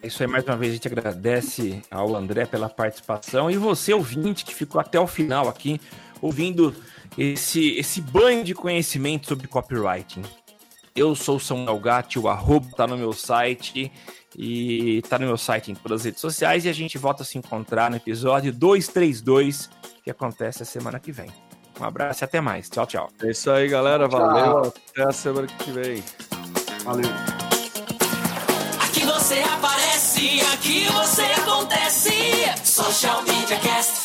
[0.03, 3.93] É isso aí, mais uma vez a gente agradece ao André pela participação e você,
[3.93, 5.79] ouvinte, que ficou até o final aqui,
[6.21, 6.75] ouvindo
[7.17, 10.23] esse, esse banho de conhecimento sobre copywriting.
[10.93, 13.89] Eu sou o Samuel Gatti, o arroba tá no meu site
[14.37, 17.25] e tá no meu site em todas as redes sociais e a gente volta a
[17.25, 19.69] se encontrar no episódio 232
[20.03, 21.29] que acontece a semana que vem.
[21.79, 22.69] Um abraço e até mais.
[22.69, 23.09] Tchau, tchau.
[23.23, 24.07] É isso aí, galera.
[24.07, 24.73] Valeu.
[24.91, 26.03] Até a semana que vem.
[26.83, 27.09] Valeu.
[28.83, 32.11] Aqui você aparece, aqui você acontece.
[32.63, 34.00] Social Media Cast.